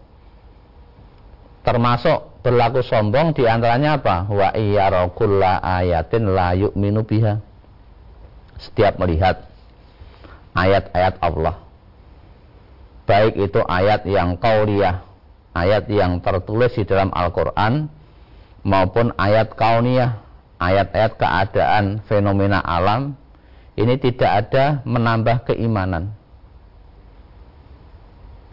Termasuk 1.63 2.43
berlaku 2.43 2.83
sombong 2.83 3.39
di 3.39 3.47
antaranya 3.47 4.03
apa? 4.03 4.27
Wa 4.27 4.51
iyyarokulla 4.51 5.63
ayatin 5.63 6.35
la 6.35 6.59
yu'minu 6.59 7.07
biha. 7.07 7.39
Setiap 8.59 8.99
melihat 8.99 9.52
ayat-ayat 10.57 11.21
Allah. 11.21 11.57
Baik 13.09 13.35
itu 13.37 13.61
ayat 13.67 14.07
yang 14.07 14.39
kauliyah, 14.39 15.03
ayat 15.53 15.91
yang 15.91 16.23
tertulis 16.23 16.73
di 16.79 16.87
dalam 16.87 17.11
Al-Quran, 17.11 17.91
maupun 18.63 19.11
ayat 19.19 19.53
kauniyah, 19.59 20.23
ayat-ayat 20.63 21.19
keadaan 21.19 22.01
fenomena 22.07 22.63
alam, 22.63 23.19
ini 23.75 23.99
tidak 23.99 24.31
ada 24.47 24.65
menambah 24.87 25.49
keimanan. 25.51 26.15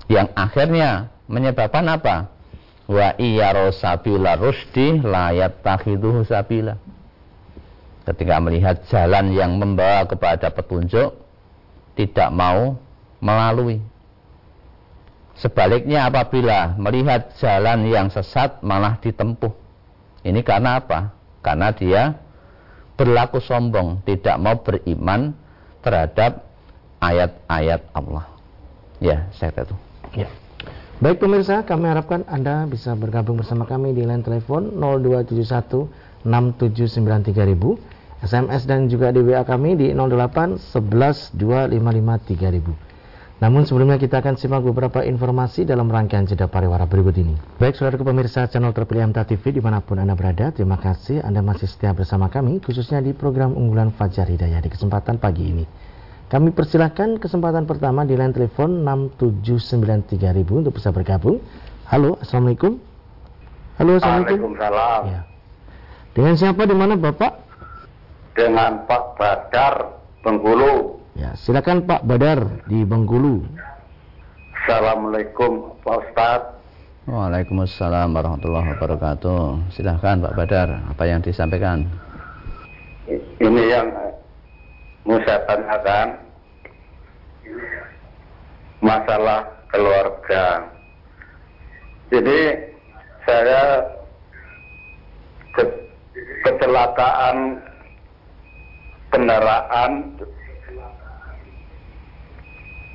Yang 0.09 0.27
akhirnya 0.33 1.13
menyebabkan 1.29 1.85
apa? 1.85 2.33
Wa 2.89 3.13
iya 3.21 3.53
rosabila 3.53 4.33
rusdi 4.33 4.97
layat 4.97 5.62
takhiduhu 5.62 6.25
sabila. 6.25 6.81
Ketika 8.09 8.41
melihat 8.41 8.81
jalan 8.89 9.29
yang 9.38 9.62
membawa 9.62 10.09
kepada 10.09 10.49
petunjuk, 10.49 11.13
tidak 11.99 12.31
mau 12.31 12.79
melalui. 13.19 13.83
Sebaliknya 15.35 16.07
apabila 16.07 16.79
melihat 16.79 17.35
jalan 17.43 17.83
yang 17.91 18.07
sesat 18.07 18.63
malah 18.63 18.95
ditempuh. 19.03 19.51
Ini 20.23 20.39
karena 20.47 20.79
apa? 20.79 21.12
Karena 21.43 21.75
dia 21.75 22.15
berlaku 22.95 23.43
sombong, 23.43 24.03
tidak 24.03 24.35
mau 24.39 24.59
beriman 24.59 25.35
terhadap 25.83 26.47
ayat-ayat 26.99 27.88
Allah. 27.95 28.27
Ya, 28.99 29.31
saya 29.35 29.63
itu. 29.63 29.75
Ya. 30.15 30.27
Baik 30.99 31.23
pemirsa, 31.23 31.63
kami 31.63 31.88
harapkan 31.88 32.27
Anda 32.27 32.67
bisa 32.67 32.91
bergabung 32.99 33.39
bersama 33.39 33.63
kami 33.63 33.95
di 33.95 34.03
line 34.03 34.19
telepon 34.19 34.75
0271 34.75 35.88
6793000 36.27 37.98
SMS 38.19 38.67
dan 38.67 38.91
juga 38.91 39.15
di 39.15 39.23
WA 39.23 39.47
kami 39.47 39.79
di 39.79 39.88
08 39.95 40.60
11 40.60 41.39
255 41.39 42.36
3000. 42.36 42.89
Namun 43.39 43.63
sebelumnya 43.63 43.95
kita 43.95 44.19
akan 44.19 44.36
simak 44.36 44.67
beberapa 44.67 44.99
informasi 44.99 45.63
dalam 45.63 45.88
rangkaian 45.88 46.27
jeda 46.27 46.51
pariwara 46.51 46.84
berikut 46.84 47.15
ini. 47.15 47.39
Baik 47.55 47.79
saudara 47.79 47.95
pemirsa 47.95 48.51
channel 48.51 48.75
terpilih 48.75 49.15
MTA 49.15 49.23
TV 49.23 49.55
di 49.55 49.62
mana 49.63 49.79
pun 49.79 49.95
Anda 49.95 50.12
berada, 50.12 50.51
terima 50.51 50.75
kasih 50.75 51.23
Anda 51.23 51.39
masih 51.39 51.71
setia 51.71 51.95
bersama 51.95 52.27
kami 52.27 52.60
khususnya 52.60 52.99
di 52.99 53.15
program 53.15 53.55
unggulan 53.55 53.95
Fajar 53.95 54.27
Hidayah 54.27 54.60
di 54.60 54.67
kesempatan 54.67 55.23
pagi 55.23 55.55
ini. 55.55 55.63
Kami 56.29 56.51
persilahkan 56.51 57.17
kesempatan 57.17 57.65
pertama 57.65 58.03
di 58.03 58.13
line 58.19 58.36
telepon 58.36 58.86
6793000 58.86 60.62
untuk 60.62 60.75
bisa 60.75 60.91
bergabung. 60.91 61.39
Halo, 61.88 62.19
Assalamualaikum. 62.21 62.77
Halo, 63.79 63.97
Assalamualaikum. 63.97 64.51
Waalaikumsalam. 64.53 65.01
Ya. 65.10 65.21
Dengan 66.13 66.34
siapa 66.38 66.62
di 66.67 66.75
mana 66.77 66.99
Bapak? 66.99 67.48
Dengan 68.39 68.88
Pak 68.88 69.19
Badar 69.19 69.99
Bengkulu. 70.23 71.04
Ya, 71.19 71.36
silakan 71.36 71.84
Pak 71.84 72.08
Badar 72.08 72.63
di 72.71 72.88
Bengkulu. 72.88 73.43
Assalamualaikum 74.63 75.75
Pak 75.84 75.95
Ustaz. 76.08 76.41
Waalaikumsalam 77.04 78.15
warahmatullahi 78.15 78.80
wabarakatuh. 78.80 79.75
Silahkan 79.75 80.23
Pak 80.23 80.36
Badar, 80.39 80.69
apa 80.88 81.04
yang 81.04 81.19
disampaikan? 81.19 81.84
Ini 83.43 83.63
yang 83.67 83.88
mau 85.04 85.19
saya 85.28 85.41
tanyakan 85.49 86.08
masalah 88.80 89.43
keluarga. 89.73 90.69
Jadi 92.13 92.39
saya 93.28 93.84
ke 95.58 95.63
kecelakaan 96.45 97.68
kendaraan. 99.09 99.91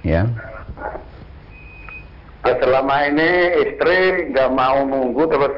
Ya. 0.05 0.29
Selama 2.45 2.97
ini 3.09 3.31
istri 3.65 4.29
nggak 4.31 4.53
mau 4.53 4.85
nunggu 4.85 5.25
terus 5.33 5.55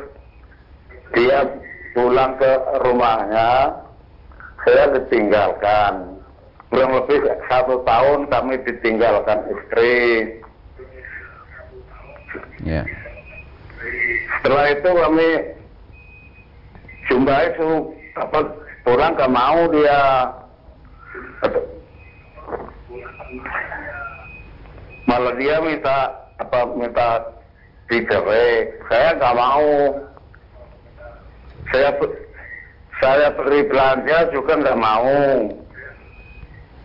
dia 1.18 1.50
pulang 1.98 2.38
ke 2.38 2.52
rumahnya 2.86 3.74
saya 4.62 4.84
ditinggalkan. 4.94 6.14
Kurang 6.66 6.98
lebih 6.98 7.22
satu 7.46 7.82
tahun 7.86 8.26
kami 8.26 8.58
ditinggalkan 8.66 9.38
istri. 9.50 9.94
Ya. 12.66 12.82
Setelah 14.42 14.66
itu 14.74 14.90
kami 14.90 15.28
jumpai 17.06 17.54
apa 18.18 18.38
pulang 18.82 19.14
nggak 19.14 19.34
mau 19.34 19.60
dia 19.70 20.30
malah 25.06 25.34
dia 25.40 25.56
minta 25.64 26.12
apa 26.36 26.58
minta 26.76 27.08
dicerai. 27.88 28.68
Saya 28.90 29.08
nggak 29.16 29.36
mau. 29.36 29.72
Saya 31.72 31.90
saya 33.00 33.26
beri 33.32 33.60
belanja 33.64 34.18
juga 34.34 34.52
nggak 34.60 34.78
mau. 34.78 35.16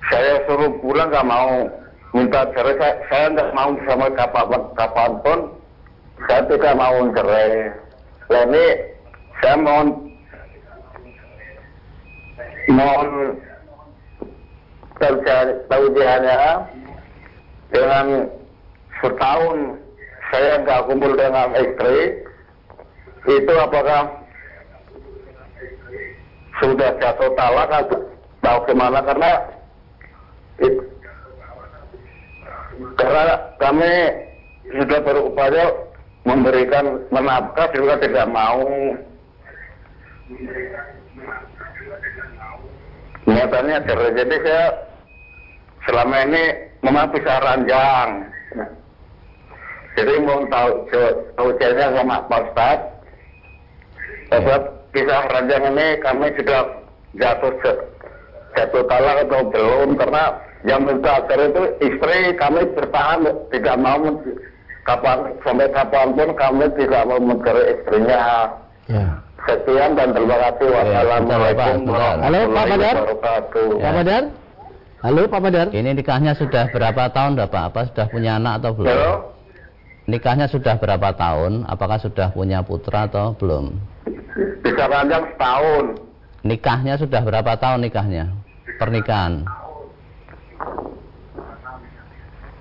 Saya 0.07 0.33
suruh 0.47 0.71
pulang 0.79 1.09
nggak 1.11 1.27
mau. 1.27 1.67
Minta 2.11 2.43
cerai 2.51 2.75
saya, 2.75 2.95
saya 3.07 3.25
nggak 3.35 3.51
mau 3.55 3.71
sama 3.87 4.07
kapan 4.15 4.61
kapan 4.75 5.11
pun. 5.23 5.39
Saya 6.27 6.41
tidak 6.47 6.73
mau 6.79 6.97
cerai. 7.15 7.51
Ini 8.31 8.65
saya 9.43 9.55
mohon 9.59 9.87
mohon 12.71 13.07
taujihannya 15.67 16.39
dengan 17.73 18.05
setahun 19.01 19.57
saya 20.31 20.61
nggak 20.63 20.83
kumpul 20.87 21.11
dengan 21.17 21.51
istri 21.57 22.21
itu 23.27 23.53
apakah 23.57 24.21
sudah 26.61 26.89
jatuh 27.01 27.31
talak 27.33 27.69
atau 27.73 28.57
ke 28.65 28.73
mana 28.77 29.01
karena 29.01 29.31
it, 30.61 30.75
karena 32.97 33.23
kami 33.57 33.93
sudah 34.69 34.99
berupaya 35.01 35.65
memberikan 36.21 37.01
menafkah 37.09 37.67
juga 37.73 37.97
tidak 37.97 38.29
mau. 38.29 38.61
Nyatanya 43.25 43.85
jadi 43.85 44.35
saya 44.41 44.65
selama 45.85 46.15
ini 46.29 46.43
memang 46.85 47.09
bisa 47.13 47.33
ranjang. 47.41 48.09
Jadi 49.91 50.13
mau 50.23 50.39
tahu 50.47 50.71
tahu 51.35 51.49
cerita 51.59 51.91
sama 51.93 52.23
Pak 52.31 52.41
Ustad. 52.47 52.79
Sebab 54.31 54.61
kisah 54.95 55.23
ranjang 55.27 55.63
ini 55.75 55.87
kami 55.99 56.31
sudah 56.39 56.63
jatuh 57.19 57.53
jatuh 58.55 58.83
talak 58.87 59.27
atau 59.27 59.43
belum 59.51 59.99
karena 59.99 60.23
yang 60.63 60.87
minta 60.87 61.19
itu 61.27 61.63
istri 61.83 62.31
kami 62.39 62.61
bertahan 62.77 63.27
tidak 63.51 63.75
mau 63.81 63.99
kapan 64.87 65.17
sampai 65.43 65.67
kapan 65.73 66.07
pun 66.15 66.29
kami 66.37 66.65
tidak 66.79 67.03
mau 67.07 67.19
mencari 67.19 67.63
istrinya. 67.75 68.47
Ya. 68.87 69.05
Sekian 69.41 69.97
dan 69.97 70.13
terima 70.13 70.37
kasih. 70.37 70.67
Wassalamualaikum 70.69 71.89
warahmatullahi 71.89 71.89
wabarakatuh. 71.89 72.21
Halo 72.21 72.39
Pak 72.53 72.65
Badar. 72.69 72.95
Pak 73.81 73.93
Badar. 73.97 74.23
Halo 75.01 75.25
Pak 75.25 75.41
Badar. 75.41 75.67
Ini 75.73 75.97
nikahnya 75.97 76.37
sudah 76.37 76.69
berapa 76.69 77.09
tahun 77.09 77.33
Bapak? 77.33 77.73
Apa 77.73 77.81
sudah 77.89 78.05
punya 78.13 78.37
anak 78.37 78.61
atau 78.61 78.77
belum? 78.77 78.93
Halo? 78.93 79.13
Nikahnya 80.05 80.45
sudah 80.45 80.77
berapa 80.77 81.09
tahun? 81.17 81.65
Apakah 81.65 81.97
sudah 81.97 82.29
punya 82.29 82.61
putra 82.61 83.09
atau 83.09 83.33
belum? 83.33 83.81
Bisa 84.61 84.85
ranjang 84.85 85.25
setahun. 85.33 85.85
Nikahnya 86.45 87.01
sudah 87.01 87.21
berapa 87.25 87.57
tahun 87.57 87.81
nikahnya? 87.81 88.29
Pernikahan. 88.77 89.41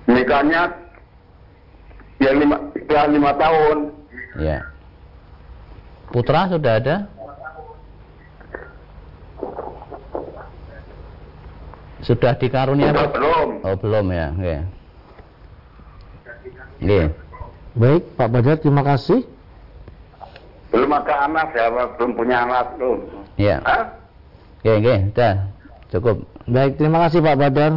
Nikahnya 0.09 0.61
ya 2.17 2.31
lima, 2.33 2.57
ya 2.89 3.01
lima 3.05 3.31
tahun. 3.37 3.77
Ya. 4.41 4.65
Putra 6.09 6.49
sudah 6.49 6.81
ada? 6.81 7.05
Sudah 12.01 12.33
dikarunia 12.37 12.89
Sudah 12.91 13.05
apa? 13.05 13.13
belum. 13.13 13.49
Oh, 13.61 13.75
belum 13.77 14.05
ya. 14.09 14.27
Oke. 14.33 14.57
Oke. 16.81 17.01
Baik 17.71 18.03
Pak 18.19 18.29
Badar 18.33 18.55
terima 18.59 18.83
kasih. 18.83 19.23
Belum 20.71 20.91
ada 20.91 21.27
anak 21.27 21.51
ya, 21.55 21.67
belum 21.71 22.11
punya 22.15 22.37
anak 22.47 22.75
belum. 22.75 22.99
Ya. 23.39 23.57
Oke, 24.59 24.71
oke, 24.77 24.95
sudah. 25.11 25.35
Cukup. 25.91 26.15
Baik 26.47 26.79
terima 26.79 27.07
kasih 27.07 27.19
Pak 27.23 27.37
Badar. 27.39 27.73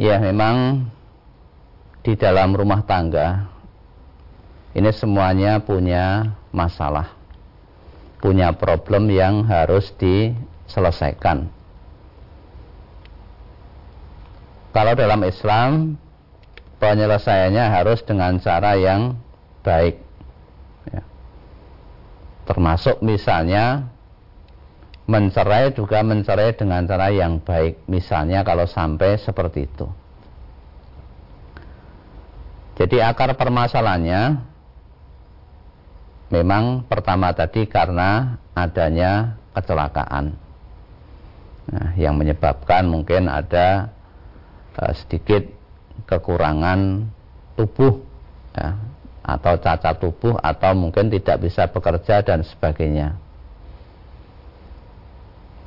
Ya, 0.00 0.16
memang 0.16 0.86
di 2.00 2.16
dalam 2.16 2.56
rumah 2.56 2.80
tangga 2.88 3.50
ini 4.72 4.90
semuanya 4.94 5.58
punya 5.60 6.36
masalah. 6.54 7.10
Punya 8.20 8.52
problem 8.54 9.10
yang 9.10 9.42
harus 9.48 9.90
diselesaikan. 9.96 11.59
Kalau 14.70 14.94
dalam 14.94 15.20
Islam 15.26 15.98
penyelesaiannya 16.78 17.64
harus 17.68 18.00
dengan 18.06 18.38
cara 18.38 18.78
yang 18.78 19.18
baik. 19.60 20.00
Ya. 20.88 21.02
Termasuk 22.46 23.04
misalnya 23.04 23.90
mencerai 25.10 25.74
juga 25.74 26.06
mencerai 26.06 26.54
dengan 26.54 26.86
cara 26.86 27.10
yang 27.10 27.42
baik. 27.42 27.82
Misalnya 27.90 28.46
kalau 28.46 28.64
sampai 28.64 29.18
seperti 29.18 29.66
itu. 29.66 29.86
Jadi 32.80 32.96
akar 33.04 33.36
permasalahannya 33.36 34.40
memang 36.32 36.86
pertama 36.88 37.28
tadi 37.36 37.68
karena 37.68 38.40
adanya 38.56 39.36
kecelakaan. 39.52 40.32
Nah, 41.70 41.88
yang 42.00 42.16
menyebabkan 42.16 42.88
mungkin 42.88 43.28
ada 43.28 43.92
uh, 44.80 44.94
sedikit 44.96 45.44
kekurangan 46.08 47.04
tubuh 47.54 48.00
ya, 48.56 48.80
atau 49.20 49.54
cacat 49.60 50.00
tubuh 50.00 50.40
atau 50.40 50.72
mungkin 50.72 51.12
tidak 51.12 51.44
bisa 51.44 51.68
bekerja 51.68 52.24
dan 52.24 52.40
sebagainya. 52.40 53.20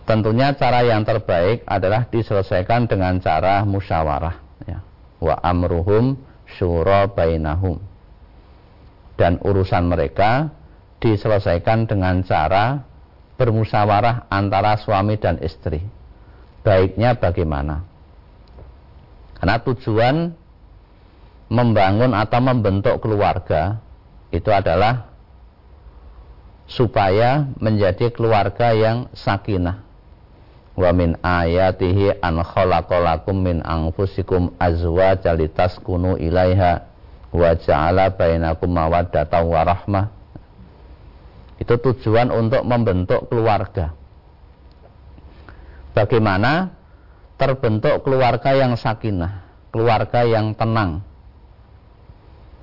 Tentunya 0.03 0.51
cara 0.59 0.83
yang 0.83 1.07
terbaik 1.07 1.63
adalah 1.63 2.03
diselesaikan 2.11 2.91
dengan 2.91 3.23
cara 3.23 3.63
musyawarah 3.63 4.35
ya. 4.67 4.83
Wa 5.23 5.39
amruhum 5.39 6.19
syura 6.59 7.07
bainahum. 7.07 7.79
Dan 9.15 9.39
urusan 9.39 9.87
mereka 9.87 10.51
diselesaikan 10.99 11.87
dengan 11.87 12.19
cara 12.27 12.83
bermusyawarah 13.39 14.27
antara 14.27 14.75
suami 14.75 15.15
dan 15.15 15.39
istri. 15.39 15.79
Baiknya 16.67 17.15
bagaimana? 17.15 17.92
Karena 19.43 19.59
tujuan 19.59 20.15
membangun 21.51 22.15
atau 22.15 22.39
membentuk 22.39 23.03
keluarga 23.03 23.83
itu 24.31 24.47
adalah 24.47 25.11
supaya 26.63 27.51
menjadi 27.59 28.07
keluarga 28.15 28.71
yang 28.71 29.11
sakinah. 29.11 29.83
Wa 30.79 30.95
min 30.95 31.19
ayatihi 31.19 32.23
an 32.23 32.39
khalaqalakum 32.39 33.35
min 33.35 33.59
anfusikum 33.67 34.55
azwaja 34.55 35.35
litaskunu 35.35 36.15
ilaiha 36.23 36.87
wa 37.35 37.51
ja'ala 37.51 38.15
bainakum 38.15 38.71
mawaddatan 38.71 39.43
wa 39.43 39.59
rahmah. 39.59 40.05
Itu 41.59 41.83
tujuan 41.83 42.31
untuk 42.31 42.63
membentuk 42.63 43.27
keluarga. 43.27 43.91
Bagaimana 45.91 46.79
terbentuk 47.43 48.07
keluarga 48.07 48.55
yang 48.55 48.79
sakinah, 48.79 49.43
keluarga 49.75 50.23
yang 50.23 50.55
tenang, 50.55 51.03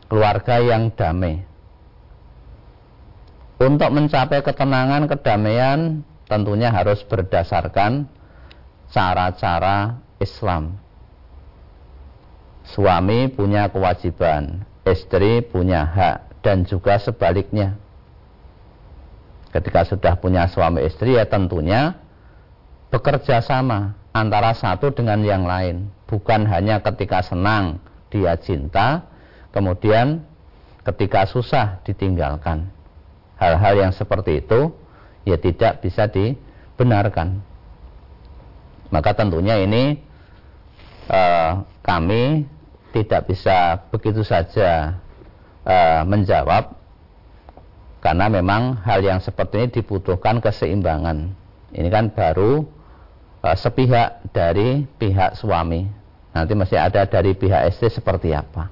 keluarga 0.08 0.56
yang 0.56 0.88
damai. 0.96 1.44
Untuk 3.60 3.92
mencapai 3.92 4.40
ketenangan, 4.40 5.04
kedamaian 5.04 6.00
tentunya 6.24 6.72
harus 6.72 7.04
berdasarkan 7.04 8.08
cara-cara 8.88 10.00
Islam. 10.16 10.80
Suami 12.64 13.28
punya 13.28 13.68
kewajiban, 13.68 14.64
istri 14.88 15.44
punya 15.44 15.84
hak, 15.84 16.40
dan 16.40 16.64
juga 16.64 16.96
sebaliknya. 16.96 17.76
Ketika 19.52 19.84
sudah 19.84 20.16
punya 20.16 20.48
suami 20.48 20.88
istri 20.88 21.20
ya 21.20 21.28
tentunya 21.28 22.00
bekerja 22.88 23.44
sama 23.44 23.99
antara 24.10 24.54
satu 24.54 24.90
dengan 24.90 25.22
yang 25.22 25.46
lain. 25.46 25.90
Bukan 26.06 26.46
hanya 26.46 26.82
ketika 26.82 27.22
senang 27.22 27.78
dia 28.10 28.34
cinta, 28.38 29.06
kemudian 29.54 30.26
ketika 30.82 31.26
susah 31.30 31.78
ditinggalkan. 31.86 32.66
Hal-hal 33.38 33.88
yang 33.88 33.92
seperti 33.94 34.44
itu 34.44 34.74
ya 35.24 35.38
tidak 35.40 35.80
bisa 35.80 36.10
dibenarkan. 36.10 37.40
Maka 38.90 39.14
tentunya 39.14 39.56
ini 39.62 40.02
eh, 41.06 41.50
kami 41.80 42.44
tidak 42.90 43.30
bisa 43.30 43.86
begitu 43.94 44.26
saja 44.26 44.98
eh, 45.62 46.02
menjawab 46.04 46.74
karena 48.00 48.26
memang 48.32 48.80
hal 48.82 49.04
yang 49.04 49.20
seperti 49.22 49.60
ini 49.60 49.68
dibutuhkan 49.70 50.40
keseimbangan. 50.42 51.36
Ini 51.70 51.88
kan 51.92 52.10
baru 52.10 52.79
uh, 53.44 53.56
sepihak 53.56 54.24
dari 54.30 54.84
pihak 54.98 55.36
suami. 55.36 55.88
Nanti 56.30 56.52
masih 56.54 56.78
ada 56.78 57.04
dari 57.08 57.34
pihak 57.34 57.74
istri 57.74 57.90
seperti 57.90 58.30
apa. 58.30 58.70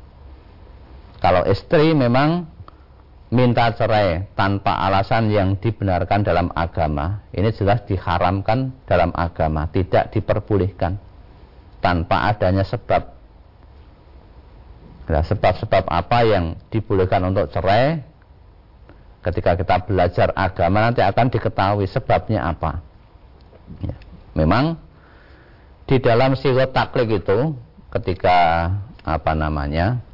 Kalau 1.19 1.43
istri 1.51 1.91
memang 1.99 2.47
minta 3.35 3.75
cerai 3.75 4.31
tanpa 4.39 4.79
alasan 4.87 5.29
yang 5.29 5.59
dibenarkan 5.59 6.23
dalam 6.23 6.49
agama, 6.55 7.27
ini 7.35 7.51
jelas 7.51 7.83
diharamkan 7.91 8.71
dalam 8.87 9.11
agama, 9.13 9.67
tidak 9.75 10.15
diperbolehkan 10.15 10.97
tanpa 11.83 12.31
adanya 12.31 12.63
sebab. 12.63 13.19
Nah, 15.09 15.25
sebab-sebab 15.25 15.89
apa 15.89 16.19
yang 16.23 16.55
dibolehkan 16.69 17.25
untuk 17.33 17.49
cerai 17.49 18.05
ketika 19.25 19.57
kita 19.57 19.77
belajar 19.89 20.29
agama 20.37 20.89
nanti 20.89 21.01
akan 21.03 21.27
diketahui 21.33 21.89
sebabnya 21.89 22.45
apa. 22.45 22.85
Ya. 23.83 23.97
Memang 24.37 24.77
di 25.89 25.97
dalam 26.01 26.37
sigot 26.37 26.77
taklik 26.77 27.25
itu 27.25 27.57
ketika 27.89 28.69
apa 29.09 29.33
namanya 29.33 30.05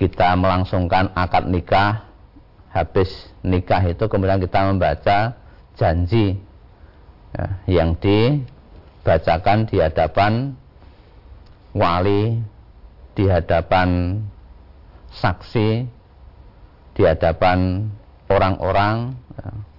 kita 0.00 0.34
melangsungkan 0.34 1.12
akad 1.12 1.46
nikah 1.52 2.08
habis 2.72 3.12
nikah 3.44 3.84
itu 3.86 4.08
kemudian 4.10 4.42
kita 4.42 4.66
membaca 4.66 5.38
janji 5.78 6.40
ya, 7.36 7.46
yang 7.70 7.94
dibacakan 8.00 9.70
di 9.70 9.78
hadapan 9.78 10.58
wali 11.70 12.42
di 13.14 13.24
hadapan 13.30 14.18
saksi 15.14 15.86
di 16.98 17.02
hadapan 17.06 17.90
orang-orang 18.26 19.14
ya. 19.38 19.73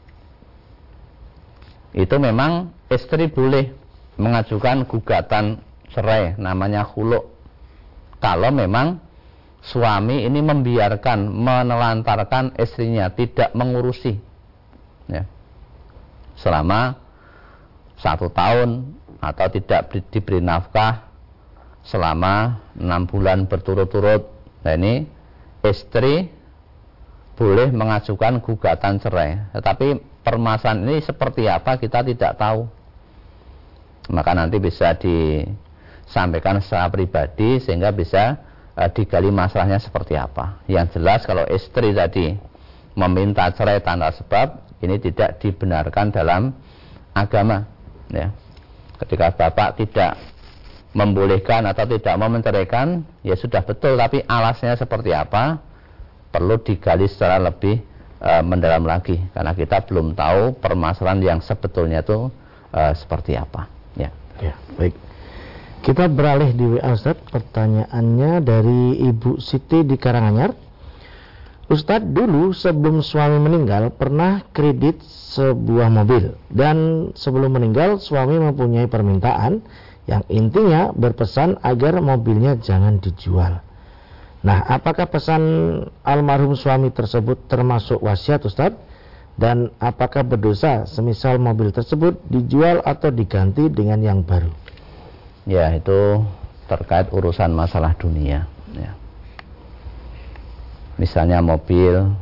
Itu 1.96 2.16
memang 2.20 2.76
istri 2.92 3.32
boleh 3.32 3.72
mengajukan 4.20 4.84
gugatan 4.84 5.64
cerai 5.92 6.36
namanya 6.36 6.84
huluk 6.84 7.32
kalau 8.20 8.52
memang 8.52 9.00
suami 9.64 10.28
ini 10.28 10.44
membiarkan 10.44 11.32
menelantarkan 11.32 12.54
istrinya 12.60 13.10
tidak 13.16 13.56
mengurusi 13.56 14.20
ya. 15.08 15.24
selama 16.38 17.00
satu 17.96 18.28
tahun 18.30 18.92
atau 19.24 19.48
tidak 19.50 19.90
diberi 20.12 20.44
nafkah 20.44 21.08
selama 21.88 22.60
enam 22.76 23.08
bulan 23.08 23.48
berturut-turut 23.48 24.28
nah 24.62 24.76
ini 24.76 25.08
istri 25.64 26.36
boleh 27.36 27.70
mengajukan 27.70 28.40
gugatan 28.40 28.98
cerai. 28.98 29.52
Tetapi 29.52 30.00
permasalahan 30.26 30.82
ini 30.82 31.06
seperti 31.06 31.46
apa 31.46 31.78
kita 31.78 32.02
tidak 32.02 32.34
tahu. 32.42 32.66
maka 34.06 34.38
nanti 34.38 34.62
bisa 34.62 34.94
disampaikan 35.02 36.62
secara 36.62 36.94
pribadi 36.94 37.58
sehingga 37.58 37.90
bisa 37.90 38.38
uh, 38.78 38.86
digali 38.86 39.34
masalahnya 39.34 39.82
seperti 39.82 40.14
apa. 40.14 40.62
Yang 40.70 41.02
jelas 41.02 41.26
kalau 41.26 41.42
istri 41.50 41.90
tadi 41.90 42.38
meminta 42.94 43.50
cerai 43.50 43.82
tanpa 43.82 44.14
sebab 44.14 44.78
ini 44.86 45.02
tidak 45.02 45.42
dibenarkan 45.42 46.14
dalam 46.14 46.54
agama 47.18 47.66
ya. 48.14 48.30
Ketika 49.02 49.34
bapak 49.34 49.82
tidak 49.82 50.22
membolehkan 50.96 51.68
atau 51.68 51.84
tidak 51.90 52.16
mau 52.16 52.30
menceraikan 52.32 53.04
ya 53.20 53.36
sudah 53.36 53.66
betul 53.66 54.00
tapi 54.00 54.24
alasnya 54.24 54.80
seperti 54.80 55.12
apa 55.12 55.60
perlu 56.32 56.56
digali 56.64 57.04
secara 57.12 57.36
lebih 57.36 57.84
e, 58.20 58.32
mendalam 58.44 58.84
lagi 58.86 59.20
karena 59.32 59.52
kita 59.52 59.84
belum 59.88 60.16
tahu 60.16 60.60
permasalahan 60.60 61.20
yang 61.22 61.40
sebetulnya 61.44 62.04
itu 62.04 62.32
e, 62.72 62.82
seperti 62.96 63.36
apa. 63.36 63.68
Ya. 63.96 64.10
Ya 64.40 64.54
baik. 64.76 64.96
Kita 65.86 66.10
beralih 66.10 66.58
di 66.58 66.66
WA 66.78 66.98
Ustaz. 66.98 67.22
Pertanyaannya 67.30 68.42
dari 68.42 69.06
Ibu 69.06 69.38
Siti 69.38 69.86
di 69.86 69.96
Karanganyar. 70.02 70.66
Ustadz 71.66 72.14
dulu 72.14 72.54
sebelum 72.54 73.02
suami 73.02 73.42
meninggal 73.42 73.90
pernah 73.94 74.46
kredit 74.54 75.02
sebuah 75.34 75.90
mobil. 75.90 76.38
Dan 76.50 77.10
sebelum 77.18 77.58
meninggal 77.58 77.98
suami 77.98 78.38
mempunyai 78.38 78.86
permintaan 78.86 79.66
yang 80.06 80.22
intinya 80.30 80.94
berpesan 80.94 81.58
agar 81.66 81.98
mobilnya 82.02 82.58
jangan 82.62 83.02
dijual. 83.02 83.65
Nah, 84.46 84.62
apakah 84.70 85.10
pesan 85.10 85.42
almarhum 86.06 86.54
suami 86.54 86.94
tersebut 86.94 87.50
termasuk 87.50 87.98
wasiat 87.98 88.46
Ustadz? 88.46 88.78
Dan 89.36 89.74
apakah 89.84 90.24
berdosa 90.24 90.88
semisal 90.88 91.42
mobil 91.42 91.74
tersebut 91.74 92.24
dijual 92.32 92.80
atau 92.86 93.12
diganti 93.12 93.68
dengan 93.68 94.00
yang 94.00 94.20
baru? 94.24 94.48
Ya, 95.44 95.76
itu 95.76 96.24
terkait 96.72 97.12
urusan 97.12 97.52
masalah 97.52 97.98
dunia. 98.00 98.48
Ya 98.72 98.96
misalnya 100.96 101.44
mobil 101.44 102.16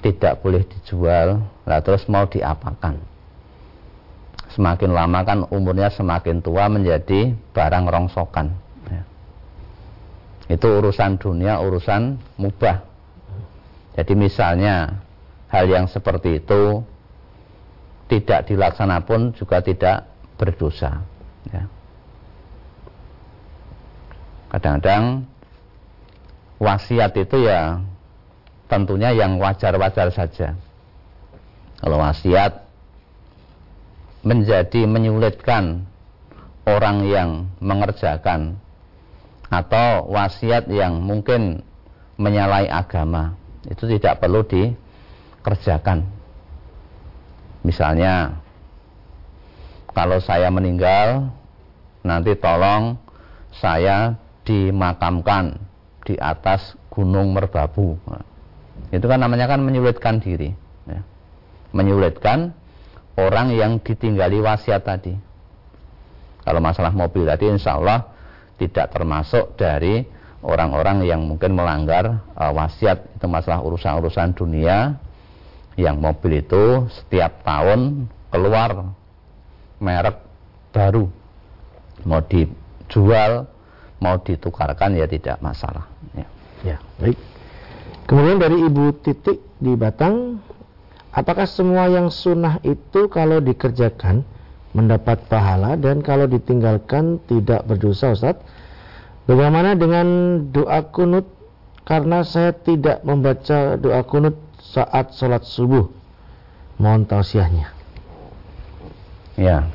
tidak 0.00 0.40
boleh 0.40 0.64
dijual 0.64 1.44
lah 1.68 1.80
terus 1.84 2.08
mau 2.08 2.24
diapakan 2.24 2.96
semakin 4.56 4.90
lama 4.96 5.20
kan 5.26 5.38
umurnya 5.52 5.92
semakin 5.92 6.40
tua 6.40 6.66
menjadi 6.72 7.36
barang 7.52 7.84
rongsokan. 7.84 8.56
Itu 10.48 10.66
urusan 10.66 11.20
dunia 11.20 11.60
urusan 11.60 12.16
mubah 12.40 12.84
jadi 13.96 14.12
misalnya 14.16 15.04
hal 15.52 15.68
yang 15.68 15.86
seperti 15.88 16.40
itu 16.40 16.82
tidak 18.08 18.48
dilaksana 18.48 19.04
pun 19.04 19.36
juga 19.36 19.60
tidak 19.60 20.08
berdosa 20.40 21.04
ya. 21.52 21.68
kadang-kadang 24.48 25.28
wasiat 26.58 27.14
itu 27.14 27.46
ya 27.46 27.80
tentunya 28.68 29.10
yang 29.16 29.40
wajar-wajar 29.40 30.12
saja. 30.12 30.54
Kalau 31.78 31.96
wasiat 31.98 32.68
menjadi 34.26 34.84
menyulitkan 34.84 35.88
orang 36.68 37.06
yang 37.08 37.30
mengerjakan 37.62 38.60
atau 39.48 40.08
wasiat 40.12 40.68
yang 40.68 41.00
mungkin 41.00 41.64
menyalahi 42.20 42.68
agama 42.68 43.36
itu 43.68 43.88
tidak 43.96 44.20
perlu 44.20 44.44
dikerjakan. 44.44 46.04
Misalnya 47.64 48.38
kalau 49.96 50.20
saya 50.20 50.52
meninggal 50.52 51.32
nanti 52.04 52.36
tolong 52.38 53.00
saya 53.58 54.14
dimakamkan 54.44 55.58
di 56.04 56.14
atas 56.16 56.76
gunung 56.92 57.36
merbabu. 57.36 58.00
Itu 58.88 59.04
kan 59.04 59.20
namanya 59.20 59.50
kan 59.50 59.60
menyulitkan 59.60 60.22
diri. 60.22 60.54
Ya. 60.88 61.04
Menyulitkan 61.76 62.56
orang 63.18 63.52
yang 63.52 63.82
ditinggali 63.82 64.40
wasiat 64.40 64.86
tadi. 64.86 65.12
Kalau 66.46 66.64
masalah 66.64 66.94
mobil 66.94 67.28
tadi 67.28 67.44
insya 67.52 67.76
Allah 67.76 68.08
tidak 68.58 68.90
termasuk 68.92 69.54
dari 69.54 70.04
orang-orang 70.42 71.06
yang 71.06 71.22
mungkin 71.24 71.54
melanggar 71.54 72.22
uh, 72.34 72.52
wasiat 72.54 73.14
itu 73.14 73.26
masalah 73.26 73.62
urusan-urusan 73.62 74.34
dunia 74.34 74.98
yang 75.78 75.98
mobil 75.98 76.42
itu 76.42 76.90
setiap 76.90 77.46
tahun 77.46 78.10
keluar 78.34 78.94
merek 79.78 80.18
baru 80.74 81.06
mau 82.02 82.22
dijual 82.22 83.46
mau 83.98 84.16
ditukarkan 84.22 84.94
ya 84.94 85.06
tidak 85.10 85.42
masalah. 85.42 85.90
Ya, 86.14 86.26
ya 86.62 86.76
baik. 87.02 87.18
Kemudian 88.08 88.38
dari 88.40 88.56
Ibu 88.64 89.04
Titik 89.04 89.42
di 89.60 89.74
Batang, 89.76 90.40
apakah 91.12 91.44
semua 91.44 91.90
yang 91.92 92.08
sunnah 92.08 92.62
itu 92.64 93.10
kalau 93.12 93.42
dikerjakan 93.42 94.24
mendapat 94.78 95.26
pahala 95.26 95.74
dan 95.74 95.98
kalau 96.00 96.30
ditinggalkan 96.30 97.18
tidak 97.26 97.66
berdosa 97.66 98.14
Ustaz? 98.14 98.38
Bagaimana 99.26 99.74
dengan 99.74 100.06
doa 100.54 100.86
kunut 100.88 101.26
karena 101.82 102.22
saya 102.22 102.54
tidak 102.54 103.02
membaca 103.02 103.74
doa 103.74 104.00
kunut 104.06 104.38
saat 104.62 105.12
sholat 105.18 105.42
subuh? 105.42 105.90
Mohon 106.78 107.10
tausiahnya. 107.10 107.74
Ya, 109.34 109.66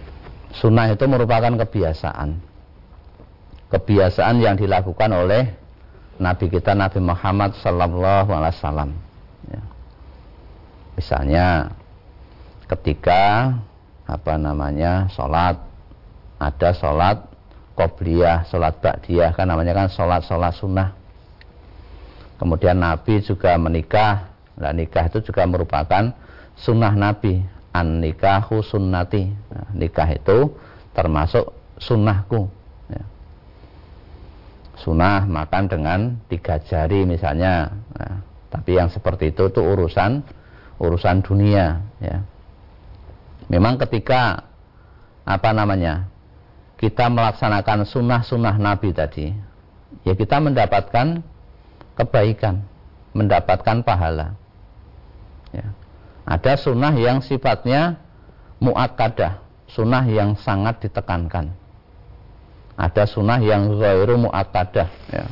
sunnah 0.55 0.87
itu 0.87 1.03
merupakan 1.03 1.51
kebiasaan 1.51 2.53
kebiasaan 3.73 4.37
yang 4.37 4.53
dilakukan 4.53 5.09
oleh 5.09 5.57
Nabi 6.21 6.45
kita 6.53 6.77
Nabi 6.77 7.01
Muhammad 7.01 7.57
Sallallahu 7.57 8.29
Alaihi 8.29 8.55
Wasallam. 8.61 8.89
Ya. 9.49 9.61
Misalnya 10.93 11.47
ketika 12.69 13.57
apa 14.03 14.35
namanya 14.35 15.07
sholat 15.11 15.59
ada 16.37 16.69
sholat 16.75 17.17
qobliyah, 17.73 18.45
sholat 18.47 18.77
ba'diyah 18.83 19.31
kan 19.33 19.47
namanya 19.47 19.73
kan 19.73 19.87
sholat 19.89 20.21
sholat 20.27 20.53
sunnah. 20.53 20.91
Kemudian 22.37 22.83
Nabi 22.83 23.23
juga 23.23 23.55
menikah, 23.55 24.27
dan 24.59 24.75
nikah 24.75 25.07
itu 25.07 25.23
juga 25.23 25.47
merupakan 25.47 26.11
sunnah 26.59 26.91
Nabi. 26.91 27.39
An 27.73 28.03
nikahu 28.05 28.61
sunnati. 28.61 29.33
Nah, 29.49 29.73
nikah 29.73 30.05
itu 30.13 30.53
termasuk 30.93 31.49
sunnahku 31.81 32.45
sunnah 34.83 35.23
makan 35.23 35.63
dengan 35.71 35.99
tiga 36.27 36.59
jari 36.59 37.07
misalnya 37.07 37.71
nah, 37.95 38.19
tapi 38.51 38.75
yang 38.75 38.91
seperti 38.91 39.31
itu 39.31 39.47
itu 39.47 39.61
urusan 39.63 40.19
urusan 40.75 41.23
dunia 41.23 41.79
ya 42.03 42.19
memang 43.47 43.79
ketika 43.79 44.47
apa 45.23 45.49
namanya 45.55 46.07
kita 46.79 47.07
melaksanakan 47.07 47.87
sunnah-sunnah 47.87 48.55
Nabi 48.59 48.91
tadi 48.91 49.31
ya 50.03 50.13
kita 50.15 50.43
mendapatkan 50.43 51.23
kebaikan 51.95 52.65
mendapatkan 53.15 53.85
pahala 53.85 54.35
ya. 55.55 55.71
ada 56.27 56.53
sunnah 56.59 56.91
yang 56.97 57.23
sifatnya 57.23 58.01
muakkadah 58.59 59.39
sunnah 59.71 60.03
yang 60.05 60.35
sangat 60.39 60.83
ditekankan 60.83 61.55
ada 62.73 63.03
sunnah 63.05 63.37
yang 63.39 63.79
ghairu 63.79 64.17
mu'atadah 64.17 64.89
ya. 65.13 65.25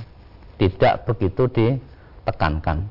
tidak 0.61 1.03
begitu 1.09 1.49
ditekankan 1.51 2.85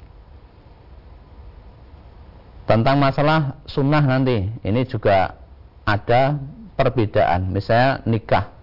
tentang 2.70 3.02
masalah 3.02 3.58
sunnah 3.66 3.98
nanti 3.98 4.46
ini 4.62 4.86
juga 4.86 5.34
ada 5.82 6.38
perbedaan. 6.78 7.50
Misalnya 7.50 8.06
nikah. 8.06 8.54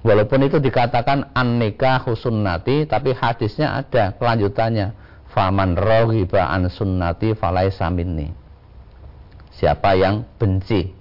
Walaupun 0.00 0.48
itu 0.48 0.56
dikatakan 0.56 1.36
an 1.36 1.60
nikah 1.60 2.08
sunnati 2.16 2.88
tapi 2.88 3.12
hadisnya 3.12 3.76
ada 3.76 4.16
kelanjutannya. 4.16 4.96
Faman 5.28 5.76
raghiba 5.76 6.48
an 6.48 6.72
sunnati 6.72 7.36
falaisa 7.36 7.92
minni. 7.92 8.32
Siapa 9.52 9.92
yang 9.92 10.24
benci 10.40 10.96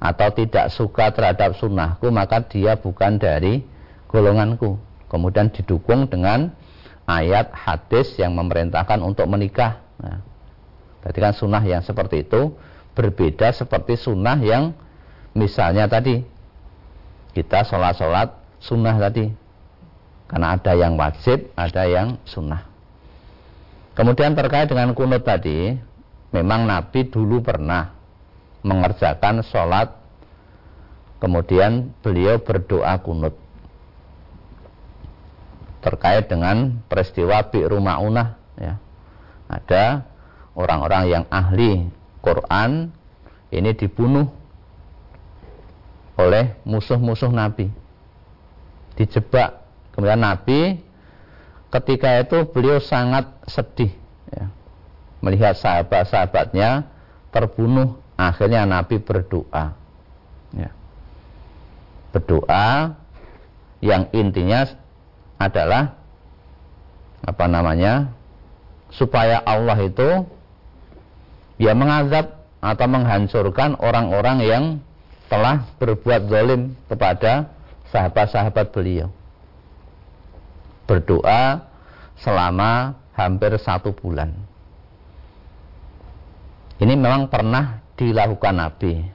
atau 0.00 0.28
tidak 0.32 0.72
suka 0.72 1.12
terhadap 1.12 1.60
sunnahku 1.60 2.08
maka 2.08 2.40
dia 2.40 2.80
bukan 2.80 3.20
dari 3.20 3.60
golonganku. 4.08 4.80
Kemudian 5.12 5.52
didukung 5.52 6.08
dengan 6.08 6.56
ayat 7.04 7.52
hadis 7.52 8.16
yang 8.16 8.32
memerintahkan 8.32 9.04
untuk 9.04 9.28
menikah. 9.28 9.84
Nah, 10.00 10.31
berarti 11.02 11.18
kan 11.18 11.34
sunnah 11.34 11.62
yang 11.66 11.82
seperti 11.82 12.22
itu 12.22 12.54
berbeda 12.94 13.50
seperti 13.52 13.98
sunnah 13.98 14.38
yang 14.40 14.72
misalnya 15.36 15.88
tadi. 15.88 16.22
Kita 17.32 17.64
sholat-sholat 17.64 18.60
sunnah 18.60 18.96
tadi. 19.00 19.32
Karena 20.28 20.56
ada 20.56 20.72
yang 20.72 20.96
wajib 20.96 21.52
ada 21.58 21.84
yang 21.84 22.16
sunnah. 22.24 22.64
Kemudian 23.92 24.32
terkait 24.32 24.72
dengan 24.72 24.96
kunut 24.96 25.20
tadi 25.20 25.76
memang 26.32 26.64
Nabi 26.64 27.12
dulu 27.12 27.44
pernah 27.44 27.92
mengerjakan 28.64 29.44
sholat 29.44 29.92
kemudian 31.20 31.92
beliau 32.00 32.40
berdoa 32.40 32.96
kunut. 33.04 33.36
Terkait 35.82 36.30
dengan 36.30 36.78
peristiwa 36.88 37.42
Bi'ru 37.52 37.82
Ma'unah 37.82 38.38
ya. 38.56 38.78
Ada 39.50 40.11
orang-orang 40.52 41.04
yang 41.08 41.24
ahli 41.32 41.88
Quran 42.20 42.92
ini 43.52 43.70
dibunuh 43.76 44.28
oleh 46.16 46.56
musuh-musuh 46.64 47.32
Nabi. 47.32 47.68
Dijebak. 48.96 49.64
Kemudian 49.92 50.20
Nabi 50.20 50.80
ketika 51.72 52.20
itu 52.20 52.48
beliau 52.48 52.80
sangat 52.80 53.28
sedih 53.48 53.92
ya. 54.28 54.48
melihat 55.24 55.56
sahabat-sahabatnya 55.56 56.88
terbunuh. 57.32 58.00
Akhirnya 58.16 58.68
Nabi 58.68 59.00
berdoa. 59.00 59.74
Ya. 60.52 60.70
Berdoa 62.12 62.96
yang 63.82 64.06
intinya 64.14 64.68
adalah 65.40 65.96
apa 67.24 67.46
namanya 67.50 68.14
supaya 68.92 69.42
Allah 69.42 69.78
itu 69.82 70.28
ya 71.62 71.78
mengazab 71.78 72.42
atau 72.58 72.86
menghancurkan 72.90 73.78
orang-orang 73.78 74.38
yang 74.42 74.64
telah 75.30 75.62
berbuat 75.78 76.26
zalim 76.26 76.74
kepada 76.90 77.54
sahabat-sahabat 77.94 78.74
beliau. 78.74 79.08
Berdoa 80.90 81.62
selama 82.18 82.98
hampir 83.14 83.54
satu 83.62 83.94
bulan. 83.94 84.34
Ini 86.82 86.98
memang 86.98 87.30
pernah 87.30 87.78
dilakukan 87.94 88.58
Nabi. 88.58 89.06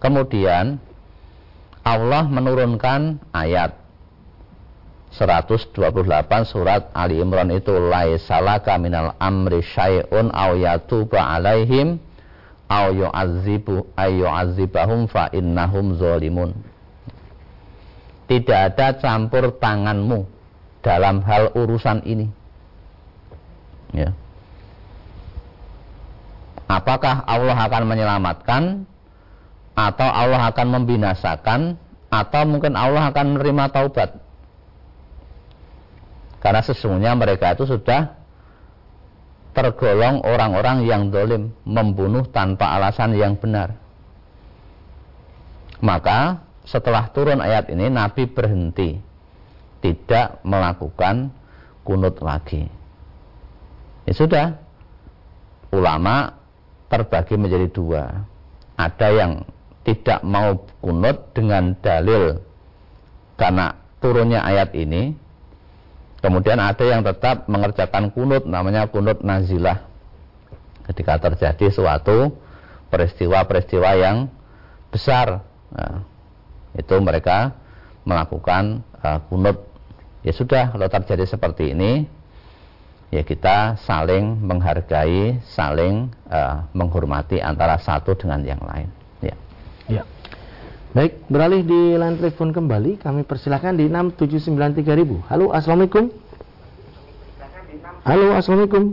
Kemudian 0.00 0.80
Allah 1.84 2.24
menurunkan 2.24 3.20
ayat 3.36 3.76
128 5.12 5.76
surat 6.48 6.88
Ali 6.96 7.20
Imran 7.20 7.52
itu 7.52 7.76
laisalaka 7.76 8.80
minal 8.80 9.12
amri 9.20 9.60
syai'un 9.60 10.32
aw 10.32 10.56
yatuba 10.56 11.20
alaihim 11.20 12.00
aw 12.72 12.88
yu'adzibu 12.88 13.92
ay 13.92 14.24
yu'adzibahum 14.24 15.04
fa 15.12 15.28
innahum 15.36 16.00
zalimun. 16.00 16.56
Tidak 18.24 18.56
ada 18.72 18.96
campur 18.96 19.52
tanganmu 19.60 20.24
dalam 20.80 21.20
hal 21.28 21.52
urusan 21.52 22.08
ini. 22.08 22.32
Ya. 23.92 24.16
Apakah 26.64 27.28
Allah 27.28 27.58
akan 27.68 27.82
menyelamatkan 27.84 28.88
atau 29.76 30.08
Allah 30.08 30.48
akan 30.48 30.66
membinasakan 30.80 31.76
atau 32.08 32.42
mungkin 32.48 32.72
Allah 32.72 33.12
akan 33.12 33.36
menerima 33.36 33.64
taubat? 33.68 34.21
Karena 36.42 36.58
sesungguhnya 36.58 37.14
mereka 37.14 37.54
itu 37.54 37.70
sudah 37.70 38.18
tergolong 39.54 40.26
orang-orang 40.26 40.82
yang 40.82 41.14
dolim, 41.14 41.54
membunuh 41.62 42.26
tanpa 42.26 42.74
alasan 42.74 43.14
yang 43.14 43.38
benar. 43.38 43.78
Maka 45.78 46.42
setelah 46.66 47.06
turun 47.14 47.38
ayat 47.38 47.70
ini 47.70 47.86
Nabi 47.86 48.26
berhenti, 48.26 48.98
tidak 49.82 50.42
melakukan 50.42 51.30
kunut 51.86 52.18
lagi. 52.18 52.66
Ya 54.02 54.14
sudah, 54.18 54.46
ulama 55.70 56.42
terbagi 56.90 57.38
menjadi 57.38 57.70
dua. 57.70 58.04
Ada 58.74 59.08
yang 59.14 59.32
tidak 59.86 60.22
mau 60.26 60.66
kunut 60.82 61.34
dengan 61.34 61.74
dalil 61.78 62.42
karena 63.38 63.74
turunnya 63.98 64.42
ayat 64.42 64.74
ini 64.78 65.18
Kemudian 66.22 66.62
ada 66.62 66.86
yang 66.86 67.02
tetap 67.02 67.50
mengerjakan 67.50 68.14
kunut 68.14 68.46
namanya 68.46 68.86
kunut 68.86 69.26
nazilah. 69.26 69.90
Ketika 70.86 71.18
terjadi 71.18 71.66
suatu 71.74 72.38
peristiwa-peristiwa 72.94 73.90
yang 73.98 74.30
besar. 74.92 75.40
Nah, 75.72 76.04
itu 76.76 76.94
mereka 77.00 77.56
melakukan 78.04 78.84
uh, 79.00 79.18
kunut. 79.26 79.64
Ya 80.22 80.30
sudah, 80.36 80.70
kalau 80.70 80.86
terjadi 80.86 81.24
seperti 81.26 81.74
ini, 81.74 82.06
ya 83.10 83.26
kita 83.26 83.80
saling 83.82 84.38
menghargai, 84.44 85.42
saling 85.48 86.12
uh, 86.30 86.68
menghormati 86.76 87.42
antara 87.42 87.80
satu 87.80 88.14
dengan 88.14 88.44
yang 88.46 88.62
lain. 88.62 88.88
Ya. 89.24 89.34
Ya. 89.90 90.02
Baik, 90.92 91.24
beralih 91.32 91.64
di 91.64 91.96
line 91.96 92.20
telepon 92.20 92.52
kembali, 92.52 93.00
kami 93.00 93.24
persilahkan 93.24 93.72
di 93.80 93.88
6793000. 93.88 95.24
Halo, 95.24 95.48
Assalamualaikum. 95.48 96.12
Halo, 98.04 98.36
Assalamualaikum. 98.36 98.92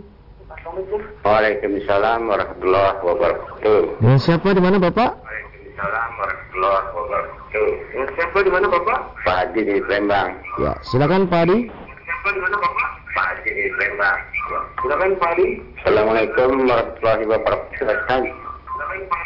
Waalaikumsalam 1.28 2.24
warahmatullahi 2.24 3.04
wabarakatuh. 3.04 4.00
Dengan 4.00 4.16
siapa 4.16 4.48
di 4.56 4.62
mana 4.64 4.80
Bapak? 4.80 5.12
Waalaikumsalam 5.12 6.10
warahmatullahi 6.16 6.88
wabarakatuh. 6.96 7.68
Dengan 7.92 8.10
siapa 8.16 8.38
di 8.48 8.52
mana 8.56 8.68
Bapak? 8.72 9.00
Pak 9.28 9.36
Haji 9.44 9.62
di 9.68 9.76
Lembang. 9.92 10.30
Ya, 10.64 10.72
silakan 10.88 11.28
Pak 11.28 11.52
Adi. 11.52 11.68
Siapa 11.68 12.28
di 12.32 12.40
mana 12.40 12.56
Bapak? 12.64 12.90
Pak 13.12 13.26
Haji 13.28 13.50
di 13.52 13.66
Lembang. 13.76 14.20
Silakan 14.80 15.12
Pak 15.20 15.32
Adi. 15.36 15.48
Assalamualaikum 15.84 16.50
warahmatullahi 16.64 17.24
wabarakatuh. 17.28 18.49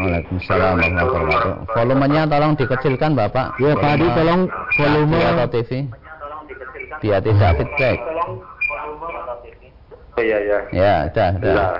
Waalaikumsalam 0.01 0.73
warahmatullahi 0.79 1.25
wabarakatuh. 1.29 1.55
Volumenya 1.73 2.21
tolong 2.25 2.53
dikecilkan 2.57 3.11
Bapak. 3.13 3.47
Ya, 3.61 3.71
Pak 3.77 3.91
Adi 3.97 4.07
tolong 4.13 4.41
volume 4.77 5.19
atau 5.21 5.47
TV. 5.49 5.71
Biar 7.01 7.19
tidak 7.19 7.51
feedback. 7.59 7.97
Iya, 10.13 10.37
iya. 10.45 10.59
Ya, 10.69 10.93
dah, 11.09 11.31
dah. 11.41 11.73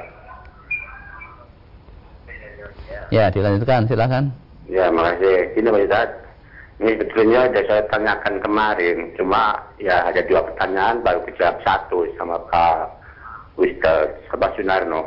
Ya, 3.13 3.29
dilanjutkan, 3.29 3.85
silakan. 3.85 4.33
Ya, 4.65 4.89
makasih. 4.89 5.53
Ini 5.53 5.67
Pak 5.69 5.83
Ustaz. 5.85 6.09
Ini 6.81 6.91
sebetulnya 6.97 7.45
sudah 7.53 7.63
saya 7.69 7.81
tanyakan 7.93 8.35
kemarin. 8.41 8.97
Cuma 9.13 9.53
ya 9.77 10.09
ada 10.09 10.25
dua 10.25 10.41
pertanyaan 10.49 11.05
baru 11.05 11.21
dijawab 11.29 11.61
satu 11.61 12.09
sama 12.17 12.41
Pak 12.49 12.89
Ustaz 13.61 14.09
Sabah 14.33 14.49
Sunarno. 14.57 15.05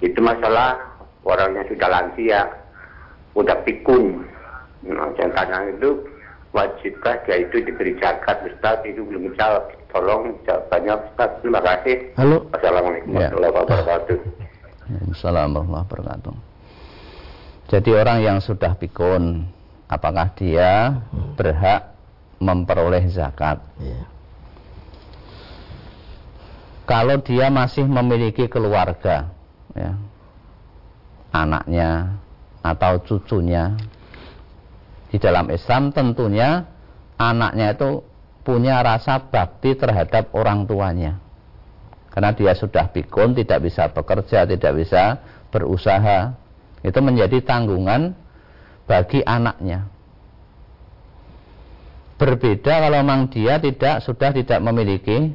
Itu 0.00 0.24
masalah 0.24 0.87
orang 1.28 1.60
yang 1.60 1.66
sudah 1.68 1.88
lansia, 1.92 2.40
udah 3.36 3.56
pikun. 3.68 4.24
Nah, 4.88 5.12
yang 5.20 5.30
tanya 5.36 5.68
itu 5.68 6.00
wajibkah 6.56 7.20
dia 7.28 7.44
itu 7.44 7.60
diberi 7.60 7.92
zakat 8.00 8.40
Ustaz 8.48 8.80
itu 8.88 9.04
belum 9.04 9.36
jawab 9.36 9.68
tolong 9.92 10.32
jawabannya 10.48 10.94
Ustaz 10.96 11.30
terima 11.44 11.60
kasih 11.60 12.14
Halo 12.16 12.46
Assalamualaikum 12.56 13.10
Ya. 13.12 13.28
warahmatullahi 13.28 13.52
wabarakatuh 13.52 14.18
Assalamualaikum 15.12 15.74
warahmatullahi 15.74 16.08
wabarakatuh. 16.08 16.34
Jadi 17.68 17.90
orang 17.92 18.18
yang 18.24 18.38
sudah 18.40 18.72
pikun, 18.80 19.44
apakah 19.92 20.32
dia 20.32 21.04
berhak 21.36 21.92
memperoleh 22.40 23.04
zakat? 23.12 23.60
Ya. 23.76 24.08
Kalau 26.88 27.20
dia 27.20 27.52
masih 27.52 27.84
memiliki 27.84 28.48
keluarga, 28.48 29.28
ya, 29.76 29.92
anaknya 31.32 32.20
atau 32.64 33.00
cucunya, 33.04 33.76
di 35.08 35.16
dalam 35.16 35.48
Islam 35.48 35.88
tentunya 35.92 36.68
anaknya 37.16 37.72
itu 37.72 38.04
punya 38.44 38.80
rasa 38.80 39.20
bakti 39.28 39.76
terhadap 39.76 40.32
orang 40.36 40.68
tuanya. 40.68 41.20
Karena 42.08 42.32
dia 42.34 42.52
sudah 42.56 42.90
pikun, 42.90 43.36
tidak 43.36 43.68
bisa 43.68 43.88
bekerja, 43.92 44.48
tidak 44.48 44.72
bisa 44.74 45.20
berusaha. 45.52 46.34
Itu 46.80 46.98
menjadi 47.04 47.44
tanggungan 47.44 48.16
bagi 48.88 49.20
anaknya. 49.22 49.86
Berbeda 52.18 52.82
kalau 52.82 52.98
memang 52.98 53.30
dia 53.30 53.62
tidak 53.62 54.02
sudah 54.02 54.34
tidak 54.34 54.58
memiliki 54.58 55.30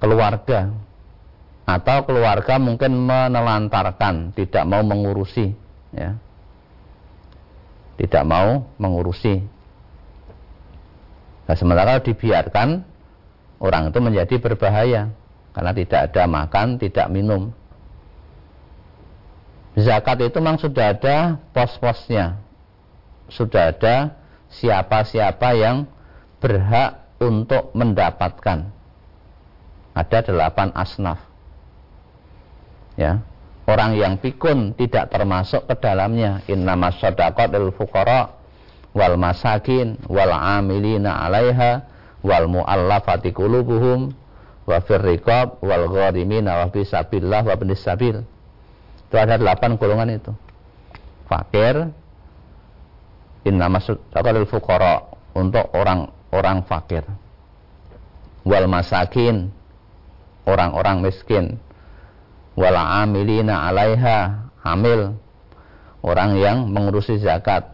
keluarga 0.00 0.72
atau 1.68 2.08
keluarga 2.08 2.56
mungkin 2.56 2.96
menelantarkan, 2.96 4.32
tidak 4.32 4.64
mau 4.64 4.80
mengurusi, 4.80 5.52
ya. 5.92 6.16
Tidak 8.00 8.24
mau 8.24 8.72
mengurusi. 8.80 9.44
Nah, 11.44 11.56
sementara 11.58 12.00
dibiarkan 12.00 12.88
orang 13.60 13.92
itu 13.92 13.98
menjadi 14.00 14.34
berbahaya 14.40 15.12
karena 15.52 15.72
tidak 15.76 16.00
ada 16.08 16.24
makan, 16.24 16.80
tidak 16.80 17.06
minum. 17.12 17.52
Zakat 19.76 20.24
itu 20.24 20.40
memang 20.40 20.56
sudah 20.56 20.96
ada 20.96 21.36
pos-posnya. 21.52 22.40
Sudah 23.28 23.76
ada 23.76 24.16
siapa-siapa 24.48 25.52
yang 25.52 25.84
berhak 26.40 27.12
untuk 27.20 27.76
mendapatkan. 27.76 28.72
Ada 29.92 30.18
delapan 30.24 30.72
asnaf. 30.72 31.27
Ya. 32.98 33.22
Orang 33.68 33.94
yang 33.94 34.18
pikun 34.18 34.74
tidak 34.74 35.14
termasuk 35.14 35.70
ke 35.70 35.78
dalamnya. 35.78 36.42
Innama 36.50 36.90
sadaqat 36.90 37.54
lil 37.54 37.70
fuqara 37.70 38.34
wal 38.90 39.14
masakin 39.14 40.02
wal 40.10 40.34
amilina 40.34 41.22
'alaiha 41.22 41.86
wal 42.26 42.50
mu'allafati 42.50 43.30
qulubuhum 43.30 44.10
wa 44.66 44.78
fir 44.82 44.98
riqab 44.98 45.62
wal 45.62 45.86
gharimina 45.86 46.64
wa 46.64 46.66
fi 46.74 46.82
wa 46.82 47.54
ibnis. 47.54 47.86
Itu 47.86 49.14
ada 49.14 49.38
delapan 49.38 49.78
golongan 49.78 50.18
itu. 50.18 50.32
Fakir, 51.28 51.92
inna 53.44 53.68
maksud 53.68 54.00
fuqara 54.48 55.12
untuk 55.36 55.70
orang-orang 55.76 56.64
fakir. 56.64 57.04
Wal 58.48 58.66
masakin 58.66 59.52
orang-orang 60.48 61.04
miskin. 61.04 61.60
Wal 62.58 62.74
amilina 62.74 63.70
'alaiha. 63.70 64.50
Amil 64.66 65.14
orang 66.02 66.34
yang 66.42 66.66
mengurusi 66.74 67.22
zakat. 67.22 67.70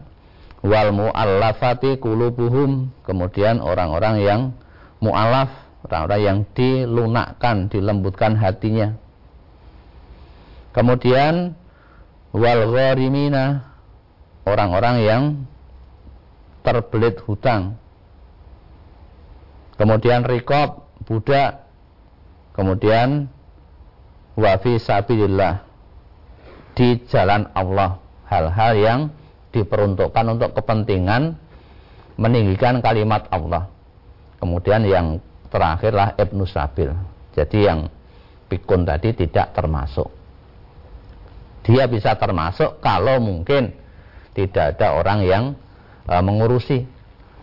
Wal 0.61 0.93
mu'allafati 0.93 1.97
kulubuhum. 1.97 2.93
Kemudian 3.01 3.65
orang-orang 3.65 4.21
yang 4.21 4.41
mu'allaf. 5.01 5.49
Orang-orang 5.89 6.21
yang 6.21 6.37
dilunakkan 6.53 7.69
dilembutkan 7.73 8.37
hatinya. 8.37 8.93
Kemudian 10.77 11.57
wal 12.29 12.61
gharimina. 12.69 13.73
Orang-orang 14.45 14.95
yang 15.01 15.23
terbelit 16.61 17.17
hutang. 17.25 17.81
Kemudian 19.81 20.21
rikob 20.21 20.85
budak. 21.09 21.65
Kemudian 22.53 23.33
wafi 24.35 24.79
sabilillah 24.79 25.63
di 26.75 26.99
jalan 27.07 27.47
Allah 27.55 27.99
hal-hal 28.27 28.71
yang 28.75 28.99
diperuntukkan 29.55 30.25
untuk 30.35 30.51
kepentingan 30.51 31.39
meninggikan 32.19 32.83
kalimat 32.83 33.27
Allah. 33.31 33.71
Kemudian 34.39 34.83
yang 34.83 35.23
terakhirlah 35.47 36.19
Ibnu 36.19 36.43
Sabil. 36.43 36.91
Jadi 37.31 37.57
yang 37.63 37.87
pikun 38.51 38.83
tadi 38.83 39.15
tidak 39.15 39.55
termasuk. 39.55 40.11
Dia 41.65 41.87
bisa 41.87 42.13
termasuk 42.19 42.77
kalau 42.83 43.17
mungkin 43.23 43.73
tidak 44.35 44.77
ada 44.77 44.99
orang 44.99 45.19
yang 45.25 45.43
e, 46.05 46.13
mengurusi, 46.21 46.85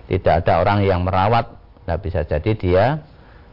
tidak 0.07 0.45
ada 0.45 0.63
orang 0.63 0.85
yang 0.87 1.01
merawat. 1.03 1.59
Nah, 1.89 1.99
bisa 1.99 2.23
jadi 2.23 2.53
dia 2.55 2.85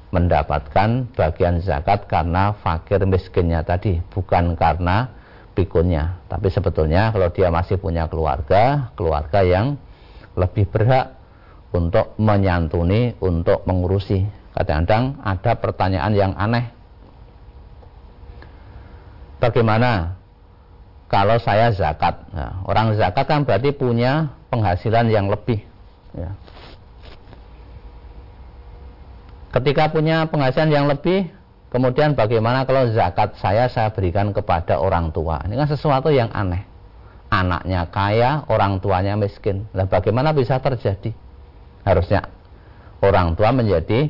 mendapatkan 0.09 1.05
bagian 1.13 1.61
zakat 1.61 2.09
karena 2.09 2.57
fakir 2.59 3.01
miskinnya 3.05 3.61
tadi, 3.61 4.01
bukan 4.09 4.57
karena 4.57 5.09
pikunnya. 5.53 6.17
Tapi 6.25 6.49
sebetulnya 6.49 7.13
kalau 7.13 7.29
dia 7.29 7.53
masih 7.53 7.77
punya 7.77 8.09
keluarga, 8.09 8.89
keluarga 8.97 9.45
yang 9.45 9.77
lebih 10.33 10.65
berhak 10.71 11.19
untuk 11.69 12.17
menyantuni, 12.17 13.13
untuk 13.21 13.61
mengurusi. 13.69 14.25
Kadang-kadang 14.57 15.21
ada 15.21 15.51
pertanyaan 15.61 16.13
yang 16.17 16.33
aneh. 16.33 16.73
Bagaimana 19.39 20.19
kalau 21.07 21.37
saya 21.39 21.71
zakat? 21.71 22.27
Nah, 22.33 22.65
orang 22.65 22.97
zakat 22.97 23.25
kan 23.29 23.45
berarti 23.45 23.71
punya 23.71 24.33
penghasilan 24.49 25.07
yang 25.07 25.29
lebih. 25.29 25.63
Ya. 26.17 26.33
Ketika 29.49 29.89
punya 29.89 30.29
penghasilan 30.29 30.69
yang 30.69 30.85
lebih, 30.85 31.29
Kemudian 31.69 32.17
bagaimana 32.17 32.65
kalau 32.65 32.89
zakat 32.89 33.37
saya 33.37 33.69
saya 33.69 33.93
berikan 33.93 34.33
kepada 34.33 34.81
orang 34.81 35.13
tua? 35.13 35.45
Ini 35.45 35.53
kan 35.53 35.69
sesuatu 35.69 36.09
yang 36.09 36.33
aneh. 36.33 36.65
Anaknya 37.29 37.85
kaya, 37.93 38.41
orang 38.49 38.81
tuanya 38.81 39.13
miskin. 39.13 39.69
Nah, 39.77 39.85
bagaimana 39.85 40.33
bisa 40.33 40.57
terjadi? 40.57 41.13
Harusnya 41.85 42.25
orang 43.05 43.37
tua 43.37 43.53
menjadi 43.53 44.09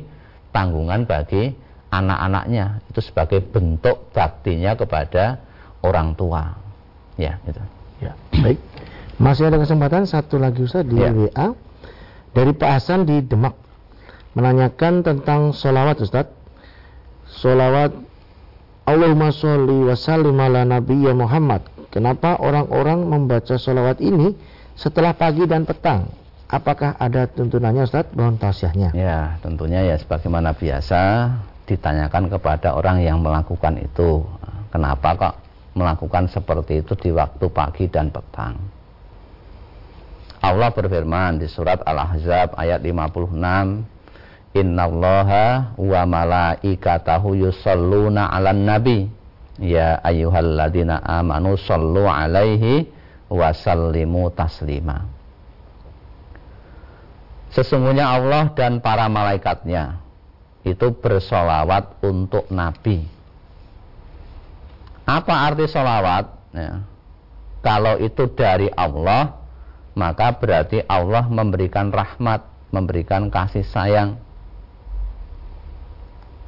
tanggungan 0.56 1.04
bagi 1.04 1.52
anak-anaknya. 1.92 2.80
Itu 2.88 3.04
sebagai 3.04 3.44
bentuk 3.44 4.08
baktinya 4.16 4.72
kepada 4.72 5.44
orang 5.84 6.16
tua. 6.16 6.56
Ya, 7.20 7.36
itu. 7.44 7.60
Ya, 8.00 8.16
baik. 8.40 8.56
Masih 9.20 9.52
ada 9.52 9.60
kesempatan 9.60 10.08
satu 10.08 10.40
lagi 10.40 10.64
Ustaz 10.64 10.88
di 10.88 10.96
ya. 10.96 11.12
WA 11.12 11.52
dari 12.32 12.56
Pak 12.56 12.70
Hasan 12.72 13.04
di 13.04 13.20
Demak 13.20 13.52
menanyakan 14.34 15.02
tentang 15.02 15.50
sholawat 15.50 15.98
Ustaz 16.02 16.30
Salawat 17.30 17.94
Allahumma 18.90 19.30
sholli 19.30 19.86
wa 19.86 19.94
sallim 19.94 20.34
ala 20.34 20.66
Muhammad. 21.14 21.62
Kenapa 21.94 22.38
orang-orang 22.42 23.06
membaca 23.06 23.54
salawat 23.54 24.02
ini 24.02 24.34
setelah 24.74 25.14
pagi 25.14 25.46
dan 25.46 25.62
petang? 25.62 26.10
Apakah 26.50 26.98
ada 26.98 27.30
tuntunannya 27.30 27.86
Ustaz? 27.86 28.10
Mohon 28.18 28.42
tausiahnya. 28.42 28.90
Ya, 28.98 29.38
tentunya 29.38 29.86
ya 29.86 29.94
sebagaimana 29.94 30.58
biasa 30.58 31.30
ditanyakan 31.70 32.26
kepada 32.34 32.74
orang 32.74 32.98
yang 33.06 33.22
melakukan 33.22 33.78
itu. 33.78 34.26
Kenapa 34.74 35.14
kok 35.14 35.34
melakukan 35.78 36.26
seperti 36.26 36.82
itu 36.82 36.98
di 36.98 37.14
waktu 37.14 37.46
pagi 37.46 37.86
dan 37.86 38.10
petang? 38.10 38.58
Allah 40.42 40.74
berfirman 40.74 41.38
di 41.38 41.46
surat 41.46 41.78
Al-Ahzab 41.86 42.58
ayat 42.58 42.82
56 42.82 43.30
Innallaha 44.50 45.78
wa 45.78 46.02
malaikatahu 46.10 47.38
yusalluna 47.38 48.34
'alan 48.34 48.66
nabi 48.66 49.06
ya 49.62 50.02
ayyuhalladzina 50.02 50.98
amanu 51.06 51.54
sallu 51.54 52.10
'alaihi 52.10 52.90
wa 53.30 53.54
sallimu 53.54 54.34
taslima 54.34 55.06
Sesungguhnya 57.50 58.06
Allah 58.06 58.54
dan 58.54 58.78
para 58.78 59.10
malaikatnya 59.10 59.98
itu 60.62 60.94
bersolawat 60.94 61.98
untuk 62.06 62.46
Nabi. 62.46 63.02
Apa 65.02 65.50
arti 65.50 65.66
solawat? 65.66 66.30
Ya. 66.54 66.86
Kalau 67.60 67.98
itu 67.98 68.30
dari 68.30 68.70
Allah, 68.70 69.34
maka 69.98 70.30
berarti 70.38 70.86
Allah 70.86 71.26
memberikan 71.26 71.90
rahmat, 71.90 72.46
memberikan 72.70 73.26
kasih 73.28 73.66
sayang, 73.66 74.22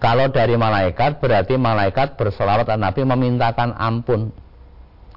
kalau 0.03 0.35
dari 0.35 0.59
malaikat 0.59 1.23
berarti 1.23 1.55
malaikat 1.55 2.19
bersolawat 2.19 2.67
Nabi 2.75 3.07
memintakan 3.07 3.71
ampun 3.79 4.35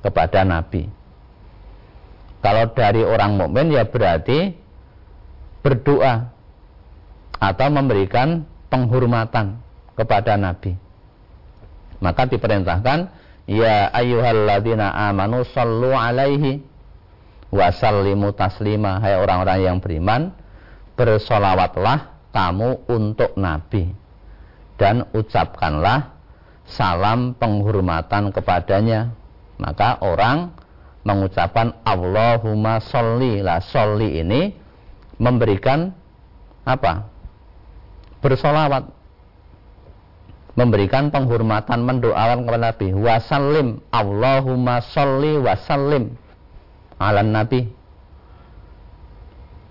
kepada 0.06 0.46
Nabi. 0.46 0.86
Kalau 2.46 2.70
dari 2.78 3.02
orang 3.02 3.34
mukmin 3.34 3.74
ya 3.74 3.90
berarti 3.90 4.54
berdoa 5.66 6.30
atau 7.42 7.68
memberikan 7.74 8.46
penghormatan 8.70 9.58
kepada 9.98 10.38
Nabi. 10.38 10.78
Maka 11.98 12.30
diperintahkan 12.30 13.10
ya 13.50 13.90
ayyuhalladzina 13.90 14.94
amanu 15.10 15.42
sallu 15.50 15.98
alaihi 15.98 16.62
wa 17.50 17.74
sallimu 17.74 18.38
taslima 18.38 19.02
hai 19.02 19.18
orang-orang 19.18 19.66
yang 19.66 19.78
beriman 19.82 20.30
bersolawatlah 20.94 22.30
kamu 22.30 22.86
untuk 22.86 23.34
Nabi 23.34 24.05
dan 24.76 25.08
ucapkanlah 25.16 26.16
salam 26.68 27.38
penghormatan 27.38 28.34
kepadanya. 28.34 29.14
Maka 29.56 30.04
orang 30.04 30.52
mengucapkan 31.08 31.80
Allahumma 31.88 32.84
sholli 32.84 33.40
lah. 33.40 33.64
Sholli 33.64 34.20
ini 34.20 34.52
memberikan 35.22 35.96
apa? 36.68 37.08
Bersolawat. 38.20 38.92
Memberikan 40.56 41.12
penghormatan 41.12 41.84
mendoakan 41.84 42.48
kepada 42.48 42.60
Nabi. 42.72 42.88
Wasallim. 42.96 43.68
Allahumma 43.92 44.84
sholli 44.84 45.40
wasallim. 45.40 46.16
Ala 47.00 47.24
Nabi. 47.24 47.68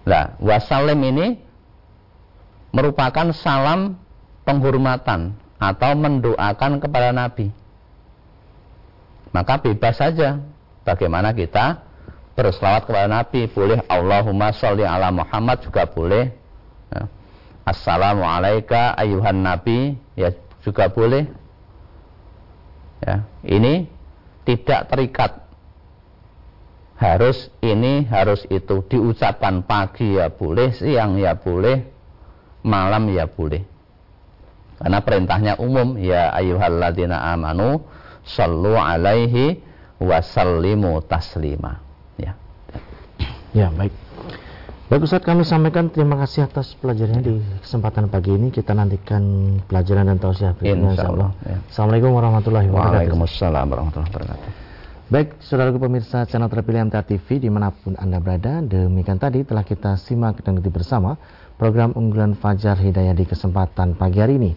Lah 0.04 0.36
wasallim 0.40 1.00
ini 1.00 1.26
merupakan 2.76 3.32
salam 3.32 3.96
penghormatan 4.44 5.34
atau 5.58 5.90
mendoakan 5.96 6.78
kepada 6.78 7.10
Nabi. 7.10 7.50
Maka 9.34 9.58
bebas 9.58 9.98
saja 9.98 10.38
bagaimana 10.86 11.34
kita 11.34 11.82
berselawat 12.38 12.86
kepada 12.86 13.10
Nabi. 13.10 13.50
Boleh 13.50 13.82
Allahumma 13.90 14.54
sholli 14.54 14.86
ala 14.86 15.10
Muhammad 15.10 15.64
juga 15.64 15.88
boleh. 15.90 16.30
Ya. 16.92 17.10
Assalamualaikum 17.66 18.94
ayuhan 18.94 19.42
Nabi 19.42 19.98
ya 20.14 20.30
juga 20.62 20.92
boleh. 20.92 21.26
Ya, 23.04 23.26
ini 23.44 23.90
tidak 24.48 24.88
terikat 24.88 25.44
harus 26.94 27.50
ini 27.58 28.06
harus 28.06 28.46
itu 28.48 28.80
diucapkan 28.86 29.66
pagi 29.66 30.14
ya 30.14 30.30
boleh 30.30 30.72
siang 30.72 31.18
ya 31.18 31.36
boleh 31.36 31.84
malam 32.64 33.10
ya 33.12 33.26
boleh 33.26 33.73
karena 34.78 34.98
perintahnya 35.02 35.52
umum 35.62 35.98
ya 35.98 36.34
ayyuhalladzina 36.34 37.34
amanu 37.34 37.84
sallu 38.24 38.74
alaihi 38.74 39.60
wasallimu 40.00 41.04
taslima. 41.06 41.78
Ya. 42.18 42.34
Ya, 43.54 43.70
baik. 43.70 43.94
Baik 44.84 45.08
Ustaz 45.08 45.24
kami 45.24 45.48
sampaikan 45.48 45.88
terima 45.88 46.20
kasih 46.20 46.44
atas 46.44 46.76
pelajarannya 46.76 47.24
di 47.24 47.34
kesempatan 47.64 48.12
pagi 48.12 48.36
ini 48.36 48.52
kita 48.52 48.76
nantikan 48.76 49.56
pelajaran 49.64 50.12
dan 50.12 50.20
tausiah 50.20 50.52
berikutnya 50.52 50.92
insyaallah 50.92 51.30
ya. 51.40 51.58
Assalamualaikum 51.72 52.12
warahmatullahi 52.12 52.68
wabarakatuh 52.68 53.16
Waalaikumsalam 53.16 53.64
warahmatullahi 53.64 54.10
wabarakatuh 54.12 54.64
Baik, 55.04 55.36
saudara 55.40 55.68
pemirsa 55.72 56.28
channel 56.28 56.52
terpilih 56.52 56.88
MTA 56.88 57.00
TV 57.04 57.36
di 57.36 57.52
mana 57.52 57.72
pun 57.72 57.96
Anda 57.96 58.20
berada, 58.24 58.60
demikian 58.64 59.20
tadi 59.20 59.44
telah 59.44 59.60
kita 59.60 60.00
simak 60.00 60.40
dan 60.44 60.56
ikuti 60.56 60.72
bersama 60.72 61.16
program 61.56 61.94
unggulan 61.94 62.34
Fajar 62.34 62.78
Hidayah 62.78 63.14
di 63.14 63.24
kesempatan 63.26 63.94
pagi 63.94 64.18
hari 64.18 64.36
ini. 64.38 64.52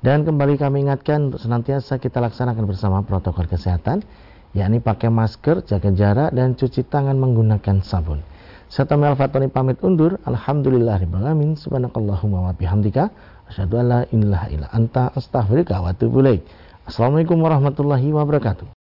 Dan 0.00 0.22
kembali 0.22 0.60
kami 0.60 0.86
ingatkan 0.86 1.32
untuk 1.32 1.42
senantiasa 1.42 1.98
kita 1.98 2.22
laksanakan 2.22 2.64
bersama 2.68 3.02
protokol 3.02 3.50
kesehatan, 3.50 4.06
yakni 4.54 4.78
pakai 4.78 5.10
masker, 5.10 5.66
jaga 5.66 5.90
jarak, 5.90 6.30
dan 6.30 6.54
cuci 6.54 6.86
tangan 6.86 7.18
menggunakan 7.18 7.82
sabun. 7.82 8.22
Saya 8.66 8.90
Tommy 8.90 9.06
Al-Fatoni 9.06 9.46
pamit 9.46 9.78
undur. 9.82 10.18
Alhamdulillahirrahmanirrahim. 10.26 11.54
Subhanakallahumma 11.54 12.50
wa 12.50 12.52
bihamdika. 12.54 13.14
Asyadu 13.46 13.78
an 13.78 14.06
anta 14.74 15.14
astaghfirullah 15.14 15.78
wa 15.86 15.94
Assalamualaikum 16.86 17.38
warahmatullahi 17.38 18.10
wabarakatuh. 18.10 18.85